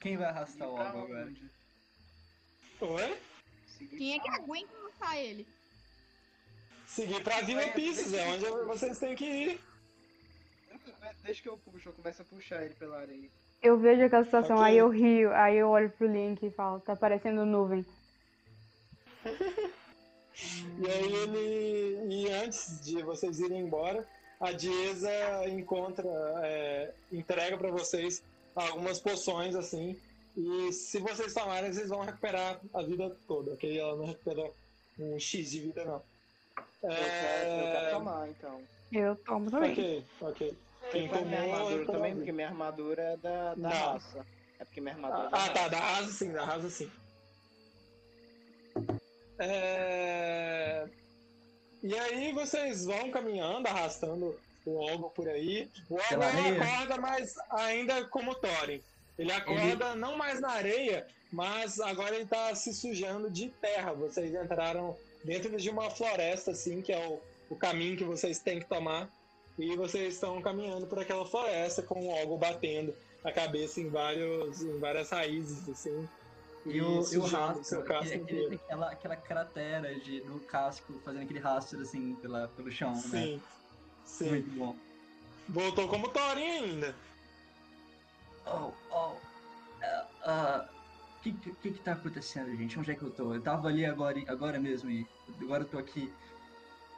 Quem 0.00 0.16
vai 0.16 0.26
arrastar 0.28 0.68
o 0.68 0.76
Alba 0.76 1.02
agora? 1.02 1.26
onde? 1.26 1.50
Oi? 2.80 3.18
Quem 3.96 4.14
é 4.14 4.18
que 4.18 4.28
aguenta 4.28 4.72
matar 4.82 5.16
ele? 5.16 5.46
Seguir 6.84 7.22
pra 7.22 7.42
Vila 7.42 7.68
Pieces, 7.68 8.12
é 8.12 8.26
onde 8.26 8.44
vocês 8.66 8.98
têm 8.98 9.14
que 9.14 9.24
ir. 9.24 9.60
Deixa 11.22 11.42
que 11.42 11.48
eu 11.48 11.58
puxo, 11.58 11.90
eu 11.90 11.92
começo 11.92 12.22
a 12.22 12.24
puxar 12.24 12.64
ele 12.64 12.74
pela 12.74 12.98
areia. 12.98 13.30
Eu 13.62 13.78
vejo 13.78 14.02
aquela 14.02 14.24
situação, 14.24 14.56
Ok. 14.56 14.66
aí 14.66 14.78
eu 14.78 14.88
rio, 14.88 15.32
aí 15.32 15.56
eu 15.56 15.68
olho 15.68 15.90
pro 15.90 16.08
Link 16.08 16.44
e 16.44 16.50
falo, 16.50 16.80
tá 16.80 16.96
parecendo 16.96 17.46
nuvem. 17.46 17.86
E 20.78 20.86
aí 20.86 21.14
ele. 21.14 22.14
E 22.14 22.30
antes 22.30 22.84
de 22.84 23.02
vocês 23.02 23.40
irem 23.40 23.60
embora, 23.60 24.06
a 24.40 24.52
Dieza 24.52 25.10
encontra. 25.48 26.08
é, 26.44 26.92
entrega 27.12 27.56
pra 27.56 27.70
vocês 27.70 28.22
algumas 28.54 28.98
poções 29.00 29.54
assim. 29.54 29.98
E 30.36 30.72
se 30.72 30.98
vocês 30.98 31.32
tomarem, 31.32 31.72
vocês 31.72 31.88
vão 31.88 32.00
recuperar 32.02 32.60
a 32.74 32.82
vida 32.82 33.16
toda, 33.26 33.52
ok? 33.54 33.78
Ela 33.78 33.96
não 33.96 34.04
recupera 34.06 34.50
um 34.98 35.18
X 35.18 35.50
de 35.50 35.60
vida, 35.60 35.84
não. 35.84 36.02
Eu, 36.82 36.90
quero, 36.90 37.50
eu 37.50 37.72
quero 37.72 37.86
É... 37.86 37.90
tomar, 37.90 38.28
então. 38.28 38.62
Eu 38.92 39.16
tomo 39.16 39.50
também. 39.50 39.72
Ok, 39.72 40.04
ok. 40.20 40.58
Quem 40.92 41.06
é 41.08 41.18
a 41.18 41.20
minha 41.22 41.40
tomou, 41.42 41.54
armadura 41.56 41.86
também? 41.86 42.14
Porque 42.16 42.32
minha 42.32 42.48
armadura 42.48 43.02
é 43.02 43.16
da, 43.16 43.54
da 43.54 43.68
Não. 43.68 43.70
raça. 43.70 44.26
É 44.58 44.64
porque 44.64 44.80
minha 44.80 44.94
armadura 44.94 45.26
é 45.26 45.30
da 45.30 45.36
Ah, 45.36 45.40
raça. 45.40 45.52
tá, 45.54 45.68
da 45.68 45.78
rasa 45.80 46.12
sim, 46.12 46.32
da 46.32 46.44
rasa 46.44 46.70
sim. 46.70 46.90
É... 49.38 50.86
E 51.82 51.96
aí 51.98 52.32
vocês 52.32 52.84
vão 52.84 53.10
caminhando, 53.10 53.66
arrastando 53.66 54.38
o 54.64 54.76
Olgo 54.76 55.10
por 55.10 55.28
aí. 55.28 55.70
O 55.88 55.94
Olgo 55.94 56.22
acorda, 56.24 56.98
mas 56.98 57.34
ainda 57.50 58.04
como 58.06 58.34
Thorin. 58.34 58.82
Ele 59.18 59.32
acorda 59.32 59.94
não 59.94 60.16
mais 60.16 60.40
na 60.40 60.50
areia, 60.50 61.06
mas 61.32 61.80
agora 61.80 62.14
ele 62.14 62.26
tá 62.26 62.54
se 62.54 62.74
sujando 62.74 63.30
de 63.30 63.48
terra. 63.48 63.92
Vocês 63.92 64.34
entraram 64.34 64.96
dentro 65.24 65.56
de 65.56 65.70
uma 65.70 65.90
floresta, 65.90 66.50
assim, 66.50 66.82
que 66.82 66.92
é 66.92 67.06
o, 67.06 67.20
o 67.48 67.56
caminho 67.56 67.96
que 67.96 68.04
vocês 68.04 68.38
têm 68.38 68.60
que 68.60 68.66
tomar. 68.66 69.08
E 69.58 69.74
vocês 69.74 70.14
estão 70.14 70.40
caminhando 70.42 70.86
por 70.86 70.98
aquela 70.98 71.24
floresta 71.24 71.82
com 71.82 72.00
o 72.00 72.08
Olgo 72.08 72.36
batendo 72.36 72.94
a 73.24 73.32
cabeça 73.32 73.80
em, 73.80 73.88
vários, 73.88 74.62
em 74.62 74.78
várias 74.78 75.10
raízes, 75.10 75.66
assim. 75.68 76.06
E 76.68 76.80
o, 76.80 77.00
e 77.12 77.16
o 77.16 77.22
rastro, 77.24 77.80
aquele- 77.80 78.14
aquele- 78.14 78.54
aquela, 78.56 78.90
aquela 78.90 79.16
cratera 79.16 79.94
de, 80.00 80.20
no 80.22 80.40
casco, 80.40 81.00
fazendo 81.04 81.22
aquele 81.22 81.38
rastro 81.38 81.80
assim 81.80 82.16
pela, 82.16 82.48
pelo 82.48 82.70
chão, 82.72 82.92
né? 82.92 83.00
Sim, 83.00 83.42
sim. 84.04 84.28
Muito 84.30 84.50
bom. 84.58 84.76
Voltou 85.48 85.88
como 85.88 86.08
Thorin 86.08 86.42
ainda. 86.42 86.94
Oh, 88.46 88.72
oh. 88.90 89.16
ah, 89.82 90.08
ah, 90.24 90.68
que, 91.22 91.32
que, 91.32 91.52
que 91.54 91.72
que 91.72 91.82
tá 91.82 91.92
acontecendo, 91.92 92.54
gente? 92.56 92.78
Onde 92.78 92.90
é 92.90 92.94
que 92.94 93.02
eu 93.02 93.10
tô? 93.10 93.32
Eu 93.34 93.40
tava 93.40 93.68
ali 93.68 93.86
agora, 93.86 94.18
agora 94.26 94.58
mesmo 94.58 94.90
e 94.90 95.06
agora 95.40 95.62
eu 95.62 95.68
tô 95.68 95.78
aqui. 95.78 96.12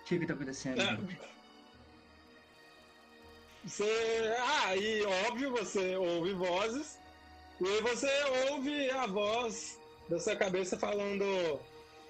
O 0.01 0.05
que 0.05 0.19
que 0.19 0.27
tá 0.27 0.33
acontecendo, 0.33 0.81
É. 0.81 1.29
Você. 3.65 4.35
Ah, 4.41 4.75
e 4.77 5.03
óbvio, 5.05 5.51
você 5.51 5.97
ouve 5.97 6.33
vozes. 6.33 6.99
E 7.61 7.67
aí 7.67 7.81
você 7.83 8.09
ouve 8.51 8.91
a 8.91 9.07
voz 9.07 9.79
da 10.09 10.19
sua 10.19 10.37
cabeça 10.37 10.79
falando. 10.79 11.61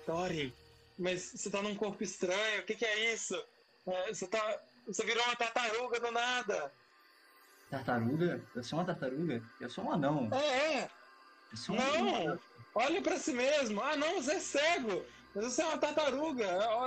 Thorin, 0.05 0.53
mas 0.99 1.33
você 1.35 1.51
tá 1.51 1.61
num 1.63 1.75
corpo 1.77 2.03
estranho, 2.03 2.63
o 2.63 2.65
que, 2.65 2.75
que 2.75 2.85
é 2.85 3.13
isso? 3.13 3.35
É, 3.87 4.09
você 4.13 4.27
tá. 4.27 4.59
Você 4.87 5.05
virou 5.05 5.23
uma 5.25 5.37
tartaruga 5.37 6.01
do 6.01 6.11
nada. 6.11 6.73
Tartaruga? 7.71 8.43
Eu 8.55 8.65
sou 8.65 8.79
uma 8.79 8.87
tartaruga? 8.87 9.43
Eu 9.61 9.69
sou 9.69 9.85
um 9.85 9.93
anão. 9.93 10.29
É, 10.33 10.75
é. 10.81 10.91
Eu 11.53 11.57
sou 11.59 11.75
um 11.75 11.81
anão. 11.81 12.25
Não! 12.25 12.39
Olha 12.75 13.03
pra 13.03 13.19
si 13.19 13.33
mesmo. 13.33 13.83
Ah, 13.83 13.97
não, 13.97 14.15
você 14.23 14.33
é 14.33 14.41
cego. 14.41 15.05
Mas 15.35 15.45
você 15.45 15.61
é 15.63 15.67
uma 15.67 15.79
tartaruga. 15.79 16.47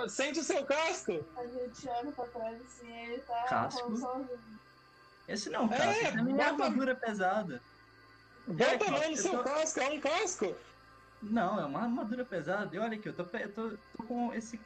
Sente 0.10 0.40
o 0.40 0.44
seu 0.44 0.66
casco. 0.66 1.24
A 1.38 1.46
gente 1.46 1.88
olha 1.88 2.12
pra 2.12 2.26
trás 2.26 2.60
assim, 2.66 2.92
ele 2.92 3.20
tá 3.22 3.44
Casco? 3.44 3.92
Esse 5.28 5.50
não, 5.52 5.66
É, 5.72 5.78
cara. 5.78 5.92
Esse 5.92 6.06
é 6.06 6.12
minha 6.24 6.52
bota- 6.52 6.64
armadura 6.66 6.96
pesada. 6.96 7.62
Bota 8.48 8.86
a 8.86 8.92
mão 8.92 9.00
no 9.00 9.06
eu 9.06 9.18
seu 9.18 9.32
tô- 9.38 9.44
casco, 9.44 9.80
é 9.80 9.90
um 9.90 10.00
casco. 10.00 10.56
Não, 11.22 11.60
é 11.60 11.66
uma 11.66 11.82
armadura 11.84 12.26
pesada. 12.26 12.76
E 12.76 12.80
olha 12.80 12.98
aqui, 12.98 13.08
eu 13.10 13.14
tô, 13.14 13.24
eu 13.38 13.54
tô, 13.54 13.70
tô 13.98 14.04
com 14.04 14.34
esse, 14.34 14.60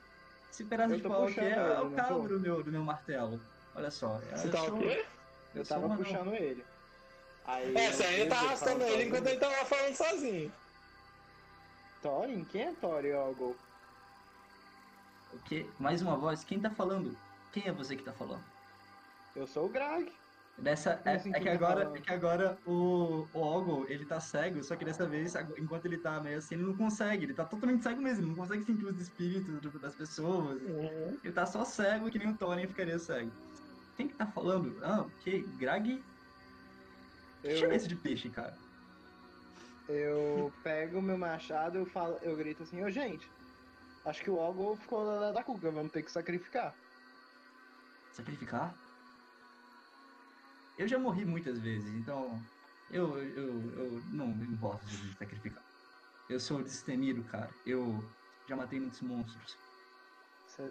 esse 0.51 0.63
pedaço 0.63 0.93
Eu 0.93 0.97
de 0.97 1.03
pau 1.03 1.25
aqui. 1.27 1.39
É, 1.39 1.51
ele, 1.51 1.59
o 1.81 1.89
não 1.89 1.95
cabo 1.95 2.27
do 2.27 2.39
meu, 2.39 2.63
do 2.63 2.71
meu 2.71 2.83
martelo. 2.83 3.39
Olha 3.75 3.91
só. 3.91 4.19
Você 4.33 4.47
eu 4.47 4.51
tá 4.51 4.63
o 4.63 4.79
quê? 4.79 5.05
Eu 5.53 5.65
sou 5.65 5.81
tava 5.81 5.95
puxando 5.97 6.33
ele. 6.33 6.65
Aí 7.45 7.75
É, 7.75 7.89
eu 7.89 7.93
você 7.93 8.03
ainda 8.03 8.35
tá 8.35 8.41
arrastando 8.41 8.83
ele 8.83 9.03
enquanto 9.03 9.27
ele 9.27 9.39
tava 9.39 9.65
falando 9.65 9.95
sozinho. 9.95 10.51
Thorin? 12.01 12.45
Quem 12.45 12.61
é 12.61 12.73
Thorin, 12.73 13.13
Ogol? 13.13 13.55
O 15.33 15.39
quê? 15.39 15.65
Mais 15.77 16.01
uma 16.01 16.15
voz. 16.15 16.43
Quem 16.43 16.59
tá 16.59 16.69
falando? 16.69 17.15
Quem 17.51 17.67
é 17.67 17.71
você 17.71 17.95
que 17.95 18.03
tá 18.03 18.13
falando? 18.13 18.43
Eu 19.35 19.45
sou 19.45 19.65
o 19.65 19.69
Grag. 19.69 20.11
Dessa, 20.57 20.95
Como 20.95 21.09
é, 21.09 21.15
é 21.15 21.39
que 21.41 21.49
agora, 21.49 21.91
é 21.93 21.99
que 21.99 22.11
agora 22.13 22.57
o, 22.65 23.27
o 23.33 23.39
Ogol, 23.39 23.85
ele 23.89 24.05
tá 24.05 24.21
cego, 24.21 24.63
só 24.63 24.75
que 24.77 24.85
dessa 24.85 25.05
vez, 25.05 25.35
enquanto 25.57 25.85
ele 25.85 25.97
tá 25.97 26.21
meio 26.21 26.37
assim, 26.37 26.55
ele 26.55 26.63
não 26.63 26.77
consegue, 26.77 27.25
ele 27.25 27.33
tá 27.33 27.43
totalmente 27.43 27.83
cego 27.83 28.01
mesmo, 28.01 28.23
ele 28.23 28.29
não 28.29 28.37
consegue 28.37 28.63
sentir 28.63 28.85
os 28.85 28.99
espíritos 28.99 29.81
das 29.81 29.95
pessoas. 29.95 30.61
Ele 31.21 31.33
tá 31.33 31.45
só 31.45 31.65
cego, 31.65 32.09
que 32.09 32.17
nem 32.17 32.29
o 32.29 32.37
Thorin 32.37 32.67
ficaria 32.67 32.97
cego. 32.97 33.31
Quem 33.97 34.07
que 34.07 34.15
tá 34.15 34.25
falando? 34.27 34.77
Ah, 34.81 35.01
o 35.01 35.09
que? 35.23 35.41
Grag? 35.57 36.01
Que 37.41 37.47
Eu, 37.47 37.71
é 37.71 37.75
esse 37.75 37.87
de 37.89 37.95
peixe, 37.97 38.29
cara? 38.29 38.55
eu 39.87 40.51
pego 40.63 41.01
meu 41.01 41.17
machado, 41.17 41.77
eu 41.77 41.85
falo, 41.85 42.17
eu 42.23 42.35
grito 42.35 42.63
assim, 42.63 42.83
ô 42.83 42.89
gente, 42.89 43.27
acho 44.05 44.23
que 44.23 44.29
o 44.29 44.39
Ogol 44.39 44.75
ficou 44.77 45.05
na 45.05 45.31
da 45.31 45.43
cuca, 45.43 45.69
vamos 45.69 45.91
ter 45.91 46.01
que 46.01 46.11
sacrificar. 46.11 46.73
Sacrificar? 48.13 48.73
Eu 50.77 50.88
já 50.88 50.99
morri 50.99 51.23
muitas 51.25 51.57
vezes, 51.59 51.88
então 51.95 52.39
eu, 52.91 53.17
eu, 53.17 53.71
eu 53.79 54.01
não 54.11 54.27
me 54.27 54.45
importo 54.47 54.85
de 54.85 55.13
sacrificar. 55.17 55.63
Eu 56.29 56.39
sou 56.39 56.61
destemido, 56.63 57.23
cara. 57.25 57.49
Eu 57.65 58.03
já 58.47 58.55
matei 58.55 58.79
muitos 58.79 59.01
monstros. 59.01 59.55
Cê- 60.47 60.63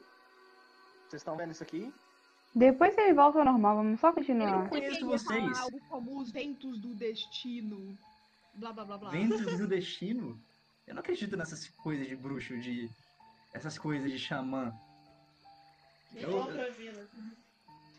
Vocês 1.09 1.21
estão 1.21 1.37
vendo 1.37 1.53
isso 1.53 1.63
aqui? 1.63 1.93
Depois 2.55 2.97
ele 2.99 3.15
volta 3.15 3.39
ao 3.41 3.45
normal, 3.45 3.77
vamos 3.77 3.99
só 4.01 4.09
Eu 4.09 4.15
continuar. 4.15 4.69
conheço 4.69 4.97
Ele 4.97 5.05
ia 5.05 5.19
vocês. 5.19 5.59
algo 5.59 5.81
como 5.89 6.21
os 6.21 6.31
ventos 6.31 6.79
do 6.81 6.95
destino. 6.95 7.97
Blá 8.55 8.73
blá 8.73 8.85
blá 8.85 8.99
blá. 8.99 9.11
Ventos 9.11 9.59
do 9.59 9.67
destino? 9.69 10.41
Eu 10.87 10.95
não 10.95 11.01
acredito 11.01 11.37
nessas 11.37 11.69
coisas 11.69 12.07
de 12.07 12.15
bruxo, 12.15 12.57
de. 12.61 12.89
essas 13.53 13.79
coisas 13.79 14.11
de 14.11 14.19
xamã. 14.19 14.73
Eu, 16.15 16.31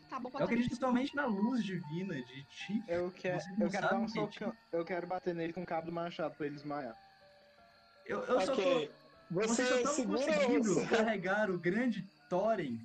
Eu, 0.06 0.10
pra. 0.10 0.16
Tá 0.16 0.20
bom, 0.20 0.28
eu 0.28 0.32
pode 0.32 0.44
acredito 0.44 0.76
somente 0.76 1.14
na 1.14 1.26
luz 1.26 1.64
divina 1.64 2.14
de 2.14 2.42
ti. 2.44 2.84
Eu, 2.88 3.12
não 3.58 3.66
eu 3.66 3.70
quero 3.70 3.88
dar 3.88 3.96
um 3.96 4.06
que, 4.06 4.12
tipo, 4.12 4.32
socão. 4.32 4.56
Eu 4.72 4.84
quero 4.84 5.06
bater 5.06 5.34
nele 5.34 5.52
com 5.52 5.62
o 5.62 5.66
cabo 5.66 5.86
do 5.86 5.92
machado 5.92 6.34
pra 6.34 6.46
ele 6.46 6.54
desmaiar. 6.54 6.96
Eu, 8.06 8.20
eu 8.24 8.40
só 8.40 8.54
tô. 8.54 8.62
ok. 8.62 8.90
Você 9.28 9.48
Vocês 9.48 9.68
só 9.68 9.90
estão 9.90 10.06
conseguindo 10.06 10.86
carregar 10.86 11.50
o 11.50 11.58
grande 11.58 12.08
Thorin 12.30 12.78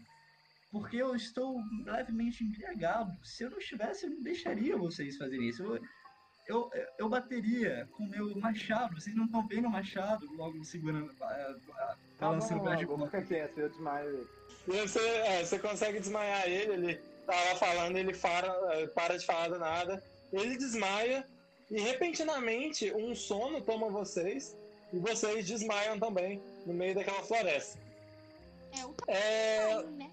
porque 0.71 0.97
eu 0.97 1.15
estou 1.15 1.61
levemente 1.85 2.43
embriagado. 2.43 3.13
Se 3.23 3.43
eu 3.43 3.49
não 3.49 3.57
estivesse, 3.57 4.05
eu 4.05 4.11
não 4.11 4.23
deixaria 4.23 4.77
vocês 4.77 5.17
fazerem 5.17 5.49
isso. 5.49 5.63
Eu, 5.63 5.81
eu, 6.47 6.71
eu 6.97 7.09
bateria 7.09 7.87
com 7.91 8.05
o 8.05 8.09
meu 8.09 8.35
machado. 8.37 8.99
Vocês 8.99 9.15
não 9.15 9.25
estão 9.25 9.45
vendo 9.45 9.67
o 9.67 9.71
machado 9.71 10.25
logo 10.33 10.63
segurando, 10.63 11.13
ah, 11.21 11.55
ah, 11.75 11.95
Tá 12.17 12.27
balançando 12.27 12.61
o 12.61 12.63
bom, 12.63 12.69
braço 12.69 12.85
de 12.85 13.05
fica 13.05 13.21
quieto, 13.23 13.57
eu 13.57 13.69
desmaio 13.69 14.09
ele. 14.09 14.27
Você, 14.67 14.99
é, 14.99 15.43
você 15.43 15.59
consegue 15.59 15.99
desmaiar 15.99 16.47
ele, 16.47 16.73
ele 16.73 17.01
tava 17.25 17.55
falando, 17.55 17.97
ele 17.97 18.15
para, 18.15 18.47
é, 18.73 18.87
para 18.87 19.17
de 19.17 19.25
falar 19.25 19.49
do 19.49 19.59
nada, 19.59 20.03
ele 20.31 20.57
desmaia 20.57 21.25
e 21.69 21.79
repentinamente 21.79 22.93
um 22.93 23.15
sono 23.15 23.61
toma 23.61 23.89
vocês 23.89 24.55
e 24.91 24.99
vocês 24.99 25.47
desmaiam 25.47 25.99
também 25.99 26.41
no 26.65 26.73
meio 26.73 26.95
daquela 26.95 27.23
floresta. 27.23 27.79
É 28.77 28.85
o 28.85 28.95
É, 29.07 29.83
né? 29.83 30.11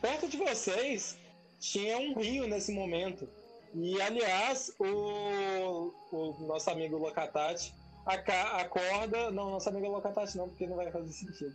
perto 0.00 0.28
de 0.28 0.36
vocês 0.36 1.16
tinha 1.58 1.98
um 1.98 2.14
rio 2.14 2.46
nesse 2.46 2.72
momento. 2.72 3.28
E 3.74 4.00
aliás, 4.00 4.72
o, 4.78 5.92
o 6.12 6.46
nosso 6.46 6.70
amigo 6.70 6.96
Locatati 6.96 7.74
acorda. 8.06 9.30
Não, 9.30 9.50
nosso 9.50 9.68
amigo 9.68 9.88
Locatati 9.88 10.36
não, 10.36 10.48
porque 10.48 10.66
não 10.66 10.76
vai 10.76 10.90
fazer 10.90 11.12
sentido. 11.12 11.54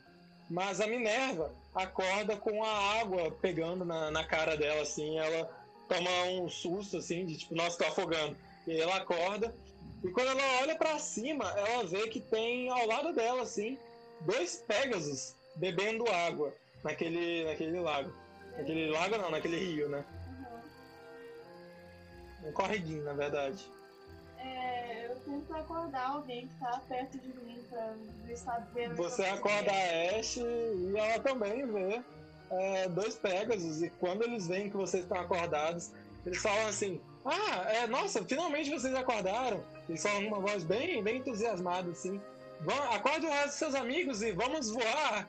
Mas 0.51 0.81
a 0.81 0.85
Minerva 0.85 1.49
acorda 1.73 2.35
com 2.35 2.61
a 2.61 2.99
água 2.99 3.31
pegando 3.31 3.85
na, 3.85 4.11
na 4.11 4.21
cara 4.25 4.57
dela, 4.57 4.81
assim, 4.81 5.17
ela 5.17 5.49
toma 5.87 6.11
um 6.25 6.49
susto, 6.49 6.97
assim, 6.97 7.25
de 7.25 7.37
tipo, 7.37 7.55
nossa, 7.55 7.77
tô 7.77 7.85
afogando. 7.85 8.35
E 8.67 8.77
ela 8.77 8.97
acorda, 8.97 9.55
e 10.03 10.09
quando 10.09 10.27
ela 10.27 10.61
olha 10.61 10.75
pra 10.75 10.99
cima, 10.99 11.45
ela 11.51 11.85
vê 11.85 12.05
que 12.09 12.19
tem 12.19 12.69
ao 12.69 12.85
lado 12.85 13.13
dela, 13.13 13.43
assim, 13.43 13.79
dois 14.25 14.57
Pegasus 14.67 15.35
bebendo 15.55 16.05
água 16.11 16.53
naquele, 16.83 17.45
naquele 17.45 17.79
lago. 17.79 18.13
Naquele 18.57 18.91
lago 18.91 19.17
não, 19.19 19.31
naquele 19.31 19.57
rio, 19.57 19.87
né? 19.87 20.03
Um 22.43 22.51
correguinho, 22.51 23.05
na 23.05 23.13
verdade. 23.13 23.71
É, 24.37 24.80
tento 25.31 25.55
acordar 25.55 26.09
alguém 26.09 26.47
que 26.47 26.53
tá 26.59 26.81
perto 26.87 27.17
de 27.17 27.27
mim 27.39 27.63
pra 27.69 27.95
tá 28.45 28.67
vendo. 28.73 28.95
Você 28.95 29.23
acorda 29.23 29.71
a 29.71 30.19
Ash 30.19 30.37
e 30.37 30.93
ela 30.95 31.19
também 31.23 31.65
vê 31.65 32.01
é, 32.49 32.89
dois 32.89 33.15
Pegasus. 33.15 33.81
E 33.81 33.89
quando 33.91 34.23
eles 34.23 34.47
veem 34.47 34.69
que 34.69 34.75
vocês 34.75 35.03
estão 35.03 35.19
acordados, 35.19 35.91
eles 36.25 36.41
falam 36.41 36.67
assim: 36.67 36.99
Ah, 37.25 37.71
é, 37.71 37.87
nossa, 37.87 38.23
finalmente 38.23 38.69
vocês 38.69 38.93
acordaram. 38.93 39.63
Eles 39.87 40.03
falam 40.03 40.21
numa 40.21 40.39
voz 40.39 40.63
bem, 40.63 41.01
bem 41.01 41.17
entusiasmada 41.17 41.89
assim. 41.91 42.21
Vão, 42.61 42.91
acorde 42.91 43.25
o 43.25 43.29
resto 43.29 43.47
dos 43.47 43.55
seus 43.55 43.75
amigos 43.75 44.21
e 44.21 44.31
vamos 44.31 44.69
voar. 44.69 45.27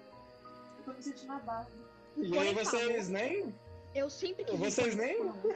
Eu 0.78 0.84
tô 0.84 0.92
me 0.92 1.02
sentindo 1.02 1.32
abaixo. 1.32 1.70
E 2.16 2.36
aí 2.36 2.52
vocês 2.52 3.08
nem, 3.08 3.54
Eu 3.94 4.10
sempre 4.10 4.44
quis 4.44 4.58
Vocês 4.58 4.94
nem- 4.96 5.16
com- 5.18 5.54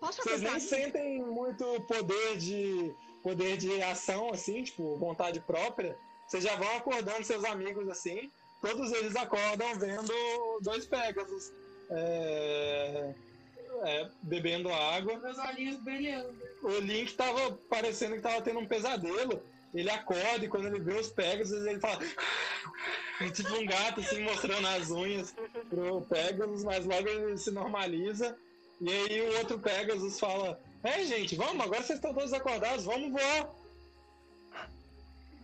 Posso 0.00 0.22
vocês 0.22 0.40
nem 0.40 0.60
sentem 0.60 1.22
muito 1.22 1.80
poder 1.82 2.38
de 2.38 2.94
poder 3.22 3.56
de 3.56 3.82
ação 3.82 4.30
assim, 4.32 4.62
tipo 4.62 4.96
vontade 4.96 5.40
própria. 5.40 5.96
Vocês 6.26 6.44
já 6.44 6.56
vão 6.56 6.76
acordando 6.76 7.24
seus 7.24 7.44
amigos 7.44 7.88
assim. 7.88 8.30
Todos 8.60 8.92
eles 8.92 9.14
acordam 9.16 9.78
vendo 9.78 10.12
dois 10.60 10.86
Pegasus 10.86 11.52
é, 11.90 13.14
é, 13.84 14.08
bebendo 14.22 14.72
água. 14.72 15.18
Meus 15.18 15.38
olhinhos 15.38 15.76
brilhando. 15.82 16.34
O 16.62 16.78
Link 16.80 17.14
tava 17.14 17.52
parecendo 17.70 18.16
que 18.16 18.22
tava 18.22 18.42
tendo 18.42 18.58
um 18.58 18.66
pesadelo. 18.66 19.42
Ele 19.74 19.90
acorda 19.90 20.44
e 20.44 20.48
quando 20.48 20.66
ele 20.66 20.80
vê 20.80 20.94
os 20.94 21.08
Pegasus, 21.08 21.66
ele 21.66 21.80
fala. 21.80 22.02
É 23.20 23.28
tipo 23.30 23.52
um 23.54 23.66
gato, 23.66 24.00
assim, 24.00 24.22
mostrando 24.22 24.66
as 24.68 24.90
unhas 24.90 25.34
pro 25.68 26.02
Pegasus, 26.02 26.64
mas 26.64 26.86
logo 26.86 27.08
ele 27.08 27.36
se 27.36 27.50
normaliza. 27.50 28.36
E 28.80 28.90
aí 28.90 29.20
o 29.22 29.38
outro 29.38 29.58
Pegasus 29.58 30.18
fala: 30.18 30.60
É, 30.88 31.04
gente, 31.04 31.36
vamos, 31.36 31.62
agora 31.62 31.82
vocês 31.82 31.98
estão 31.98 32.14
todos 32.14 32.32
acordados, 32.32 32.84
vamos 32.86 33.12
voar. 33.12 33.50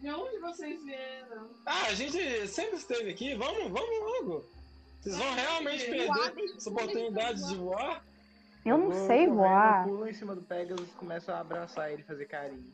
De 0.00 0.10
onde 0.10 0.38
vocês 0.38 0.82
vieram? 0.82 1.50
Ah, 1.66 1.86
a 1.88 1.94
gente 1.94 2.48
sempre 2.48 2.76
esteve 2.76 3.10
aqui, 3.10 3.34
vamos, 3.34 3.70
vamos 3.70 3.98
logo. 4.00 4.44
Vocês 5.00 5.16
vão 5.18 5.34
realmente 5.34 5.84
Voar 6.06 6.32
perder 6.32 6.56
essa 6.56 6.70
oportunidade 6.70 7.46
de 7.48 7.56
voar? 7.56 8.02
Eu 8.64 8.78
não 8.78 8.90
vou 8.90 9.06
sei 9.06 9.26
voar. 9.26 9.86
Eu 9.86 9.92
pulo 9.92 10.08
em 10.08 10.14
cima 10.14 10.34
do 10.34 10.40
Pegasus 10.40 10.88
e 10.88 10.92
começo 10.92 11.30
a 11.30 11.40
abraçar 11.40 11.92
ele 11.92 12.00
e 12.00 12.06
fazer 12.06 12.24
carinho. 12.24 12.72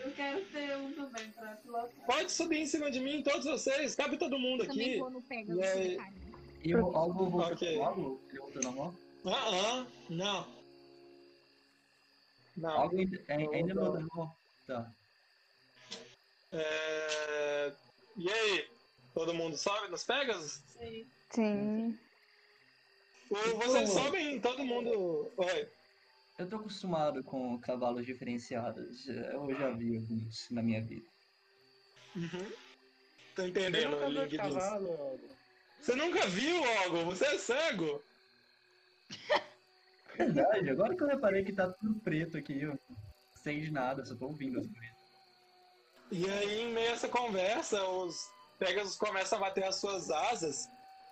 Eu 0.00 0.10
quero 0.10 0.44
ter 0.46 0.76
um 0.76 0.92
também 0.92 1.30
pra 1.30 1.56
pilotar. 1.56 2.06
Pode 2.06 2.32
subir 2.32 2.58
em 2.58 2.66
cima 2.66 2.90
de 2.90 2.98
mim, 2.98 3.22
todos 3.22 3.44
vocês, 3.44 3.94
cabe 3.94 4.16
todo 4.16 4.36
mundo 4.40 4.66
Também 4.66 4.88
aqui. 4.90 4.98
vou 4.98 5.10
no 5.10 5.22
pega. 5.22 5.54
E 5.54 5.62
aí? 5.62 5.98
E 6.64 6.74
o 6.74 6.84
Ogol 6.84 7.12
voltou 7.30 7.52
Ok. 7.52 7.76
logo? 7.78 8.20
Voltou 8.36 8.62
normal? 8.62 8.94
Ah, 9.26 9.30
ah, 9.30 9.86
não. 10.10 10.63
Não. 12.56 12.70
Algo 12.70 12.96
ainda, 12.98 13.22
é, 13.28 13.34
ainda 13.34 13.74
Não, 13.74 13.92
não. 14.14 14.36
Tá. 14.66 14.90
É, 16.52 17.72
E 18.16 18.30
aí? 18.30 18.68
Todo 19.12 19.34
mundo 19.34 19.56
sobe 19.56 19.88
nos 19.88 20.04
Pegasus? 20.04 20.60
Sim. 20.78 21.06
Sim. 21.30 21.98
Ou 23.30 23.58
vocês 23.58 23.90
sobem, 23.90 24.40
todo 24.40 24.64
mundo. 24.64 25.32
Oi. 25.36 25.68
Eu 26.38 26.48
tô 26.48 26.56
acostumado 26.56 27.22
com 27.22 27.58
cavalos 27.60 28.04
diferenciados. 28.04 29.08
Eu 29.08 29.54
já 29.54 29.70
vi 29.70 29.96
alguns 29.96 30.50
na 30.50 30.62
minha 30.62 30.82
vida. 30.82 31.06
Uhum. 32.16 32.52
Tô 33.34 33.42
Eu 33.42 33.48
entendendo, 33.48 33.96
nunca 34.00 34.26
disso. 34.28 34.42
cavalo, 34.42 34.90
Algo. 34.92 35.28
Você 35.80 35.94
nunca 35.96 36.26
viu, 36.26 36.64
Algo? 36.82 37.04
Você 37.06 37.24
é 37.26 37.38
cego? 37.38 38.02
Verdade, 40.16 40.70
agora 40.70 40.94
que 40.96 41.02
eu 41.02 41.08
reparei 41.08 41.44
que 41.44 41.52
tá 41.52 41.68
tudo 41.70 41.98
preto 42.00 42.36
aqui, 42.36 42.62
eu 42.62 42.78
sem 43.42 43.60
de 43.60 43.70
nada, 43.70 44.04
só 44.04 44.14
tô 44.14 44.26
ouvindo 44.26 44.58
as 44.58 44.66
coisas. 44.66 44.94
E 46.10 46.30
aí, 46.30 46.60
em 46.62 46.72
meio 46.72 46.90
a 46.90 46.92
essa 46.92 47.08
conversa, 47.08 47.82
os 47.84 48.16
Pegasus 48.58 48.96
começam 48.96 49.38
a 49.38 49.42
bater 49.42 49.64
as 49.64 49.76
suas 49.76 50.10
asas 50.10 50.68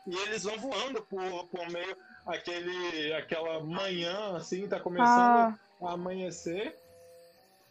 e 0.06 0.14
eles 0.16 0.44
vão 0.44 0.58
voando 0.58 1.02
por, 1.02 1.48
por 1.48 1.68
meio 1.70 1.96
aquele, 2.26 3.12
aquela 3.14 3.62
manhã, 3.64 4.36
assim, 4.36 4.68
tá 4.68 4.78
começando 4.80 5.08
Ah, 5.10 5.58
a 5.82 5.92
amanhecer. 5.92 6.76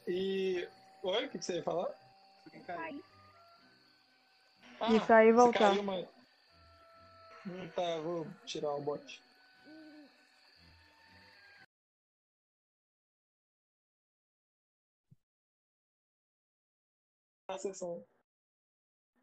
E. 0.07 0.67
Oi, 1.03 1.25
o 1.25 1.29
que, 1.29 1.39
que 1.39 1.45
você 1.45 1.55
ia 1.55 1.63
falar? 1.63 1.89
Caiu. 2.65 3.03
Ah, 4.79 4.93
Isso 4.93 5.13
aí 5.13 5.31
você 5.31 5.37
voltar. 5.41 5.59
caiu, 5.59 5.83
mas... 5.83 6.05
Hum, 7.47 7.67
tá, 7.75 7.97
vou 7.99 8.27
tirar 8.45 8.71
o 8.75 8.81
bot. 8.81 9.21
A 17.51 17.57
sessão. 17.57 18.01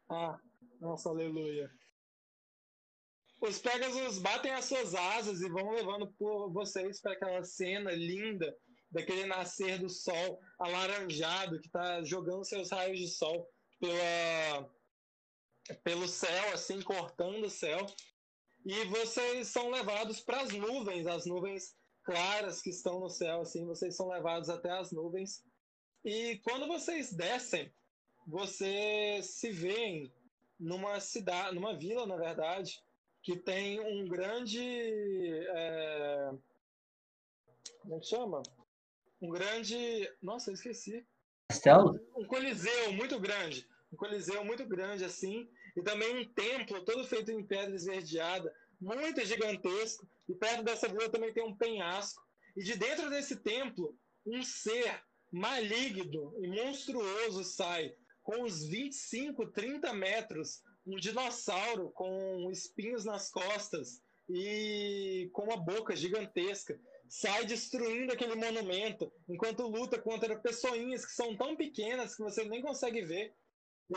Ah, 0.07 0.39
nossa, 0.79 1.09
aleluia. 1.09 1.67
Os 3.41 3.57
Pegasus 3.57 4.19
batem 4.19 4.51
as 4.51 4.65
suas 4.65 4.93
asas 4.93 5.41
e 5.41 5.49
vão 5.49 5.71
levando 5.71 6.13
por 6.13 6.51
vocês 6.51 7.01
para 7.01 7.13
aquela 7.13 7.43
cena 7.43 7.91
linda 7.91 8.55
daquele 8.91 9.25
nascer 9.25 9.79
do 9.79 9.89
sol 9.89 10.39
alaranjado 10.59 11.59
que 11.59 11.65
está 11.65 12.03
jogando 12.03 12.45
seus 12.45 12.69
raios 12.69 12.99
de 12.99 13.07
sol 13.07 13.49
pela, 13.79 14.71
pelo 15.83 16.07
céu, 16.07 16.53
assim, 16.53 16.83
cortando 16.83 17.45
o 17.45 17.49
céu. 17.49 17.83
E 18.63 18.85
vocês 18.85 19.47
são 19.47 19.71
levados 19.71 20.19
para 20.19 20.41
as 20.41 20.51
nuvens, 20.51 21.07
as 21.07 21.25
nuvens 21.25 21.75
claras 22.03 22.61
que 22.61 22.69
estão 22.69 22.99
no 22.99 23.09
céu, 23.09 23.41
assim, 23.41 23.65
vocês 23.65 23.95
são 23.95 24.07
levados 24.07 24.49
até 24.49 24.69
as 24.69 24.91
nuvens. 24.91 25.43
E 26.05 26.39
quando 26.43 26.67
vocês 26.67 27.11
descem, 27.11 27.73
vocês 28.29 29.25
se 29.25 29.51
veem 29.51 30.13
numa 30.59 30.99
cidade, 30.99 31.55
numa 31.55 31.75
vila, 31.75 32.05
na 32.05 32.15
verdade, 32.15 32.79
que 33.23 33.35
tem 33.35 33.79
um 33.79 34.07
grande. 34.07 34.61
é, 34.61 36.31
Como 37.81 37.95
é 37.95 37.99
que 37.99 38.05
chama? 38.05 38.43
Um 39.21 39.29
grande. 39.29 40.09
Nossa, 40.21 40.51
eu 40.51 40.53
esqueci 40.53 41.05
Castelo? 41.49 41.99
um 42.15 42.25
coliseu 42.25 42.93
muito 42.93 43.19
grande, 43.19 43.67
um 43.91 43.97
coliseu 43.97 44.45
muito 44.45 44.65
grande 44.65 45.03
assim, 45.03 45.49
e 45.75 45.81
também 45.81 46.15
um 46.17 46.33
templo 46.33 46.85
todo 46.85 47.07
feito 47.07 47.31
em 47.31 47.43
pedra 47.43 47.75
esverdeada, 47.75 48.53
muito 48.79 49.25
gigantesco, 49.25 50.07
e 50.29 50.35
perto 50.35 50.63
dessa 50.63 50.87
vila 50.87 51.09
também 51.09 51.33
tem 51.33 51.43
um 51.43 51.57
penhasco, 51.57 52.21
e 52.55 52.63
de 52.63 52.77
dentro 52.77 53.09
desse 53.09 53.37
templo, 53.37 53.97
um 54.25 54.43
ser 54.43 55.03
maligno 55.31 56.35
e 56.39 56.47
monstruoso 56.47 57.43
sai, 57.43 57.95
com 58.29 58.43
uns 58.43 58.63
25, 58.63 59.47
30 59.47 59.91
metros, 59.91 60.61
um 60.85 60.97
dinossauro 60.97 61.89
com 61.89 62.47
espinhos 62.51 63.03
nas 63.03 63.31
costas 63.31 64.03
e 64.29 65.31
com 65.33 65.45
uma 65.45 65.57
boca 65.57 65.95
gigantesca 65.95 66.79
sai 67.09 67.43
destruindo 67.45 68.13
aquele 68.13 68.35
monumento, 68.35 69.11
enquanto 69.27 69.67
luta 69.67 69.99
contra 69.99 70.37
pessoinhas 70.37 71.03
que 71.03 71.11
são 71.11 71.35
tão 71.35 71.55
pequenas 71.55 72.15
que 72.15 72.21
você 72.21 72.45
nem 72.45 72.61
consegue 72.61 73.01
ver. 73.01 73.33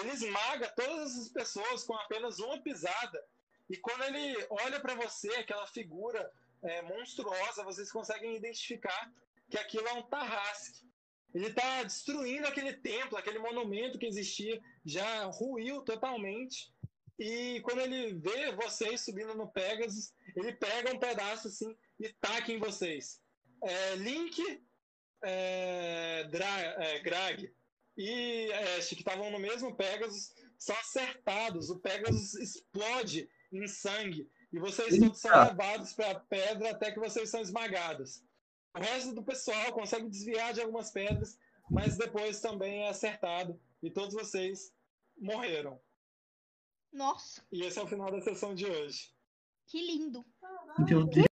Ele 0.01 0.09
esmaga 0.09 0.73
todas 0.75 1.15
as 1.19 1.29
pessoas 1.29 1.85
com 1.85 1.93
apenas 1.93 2.39
uma 2.39 2.59
pisada. 2.63 3.23
E 3.69 3.77
quando 3.77 4.03
ele 4.05 4.47
olha 4.49 4.81
para 4.81 4.95
você, 4.95 5.29
aquela 5.35 5.67
figura 5.67 6.33
é, 6.63 6.81
monstruosa, 6.81 7.65
vocês 7.65 7.93
conseguem 7.93 8.35
identificar 8.35 9.13
que 9.51 9.59
aquilo 9.59 9.87
é 9.89 9.93
um 9.93 10.03
Tarrasque. 10.05 10.91
Ele 11.35 11.47
está 11.47 11.83
destruindo 11.83 12.47
aquele 12.47 12.75
templo, 12.75 13.17
aquele 13.17 13.39
monumento 13.39 13.99
que 13.99 14.07
existia, 14.07 14.61
já 14.85 15.25
ruiu 15.25 15.83
totalmente. 15.83 16.73
E 17.19 17.61
quando 17.61 17.81
ele 17.81 18.15
vê 18.15 18.53
vocês 18.53 19.01
subindo 19.01 19.35
no 19.35 19.49
Pegasus, 19.49 20.13
ele 20.37 20.53
pega 20.53 20.93
um 20.93 20.99
pedaço 20.99 21.49
assim 21.49 21.77
e 21.99 22.09
taca 22.21 22.53
em 22.53 22.59
vocês. 22.59 23.21
É, 23.63 23.97
Link, 23.97 24.63
é, 25.23 26.25
Dra 26.25 26.59
é, 26.59 26.99
Grag 27.01 27.53
e 27.97 28.53
Ash, 28.77 28.89
que 28.89 28.95
estavam 28.97 29.31
no 29.31 29.39
mesmo 29.39 29.75
Pegasus, 29.75 30.33
são 30.59 30.77
acertados. 30.77 31.71
O 31.71 31.79
Pegasus 31.79 32.35
explode 32.35 33.29
em 33.53 33.67
sangue. 33.67 34.29
E 34.53 34.59
vocês 34.59 34.99
todos 34.99 35.19
são 35.19 35.31
Eita. 35.31 35.51
levados 35.51 35.93
para 35.93 36.11
a 36.11 36.21
pedra 36.21 36.71
até 36.71 36.91
que 36.91 37.01
vocês 37.01 37.31
são 37.31 37.41
esmagados. 37.41 38.23
O 38.75 38.81
resto 38.81 39.15
do 39.15 39.23
pessoal 39.23 39.73
consegue 39.73 40.09
desviar 40.09 40.53
de 40.55 40.63
algumas 40.63 40.91
pedras, 40.91 41.39
mas 41.71 41.97
depois 41.97 42.41
também 42.41 42.83
é 42.85 42.89
acertado. 42.89 43.61
E 43.83 43.91
todos 43.91 44.15
vocês 44.15 44.73
morreram. 45.19 45.81
Nossa, 46.93 47.43
E 47.51 47.63
esse 47.63 47.79
é 47.79 47.83
o 47.83 47.87
final 47.87 48.11
da 48.11 48.21
sessão 48.21 48.55
de 48.55 48.67
hoje. 48.67 49.11
que 49.67 49.81
lindo. 49.81 50.25
Meu 50.79 51.05
Deus. 51.05 51.27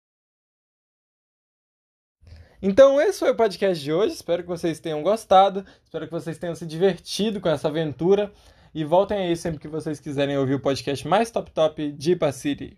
Então, 2.60 3.00
esse 3.00 3.18
foi 3.18 3.30
o 3.30 3.36
podcast 3.36 3.82
de 3.82 3.92
hoje. 3.92 4.14
Espero 4.14 4.42
que 4.42 4.48
vocês 4.48 4.80
tenham 4.80 5.02
gostado. 5.02 5.64
Espero 5.84 6.06
que 6.06 6.12
vocês 6.12 6.38
tenham 6.38 6.54
se 6.54 6.66
divertido 6.66 7.40
com 7.40 7.48
essa 7.48 7.68
aventura. 7.68 8.32
E 8.74 8.84
voltem 8.84 9.18
aí 9.18 9.36
sempre 9.36 9.60
que 9.60 9.68
vocês 9.68 10.00
quiserem 10.00 10.36
ouvir 10.36 10.54
o 10.54 10.60
podcast 10.60 11.06
mais 11.06 11.30
top 11.30 11.50
top 11.50 11.92
de 11.92 12.12
Ipa 12.12 12.32
City. 12.32 12.74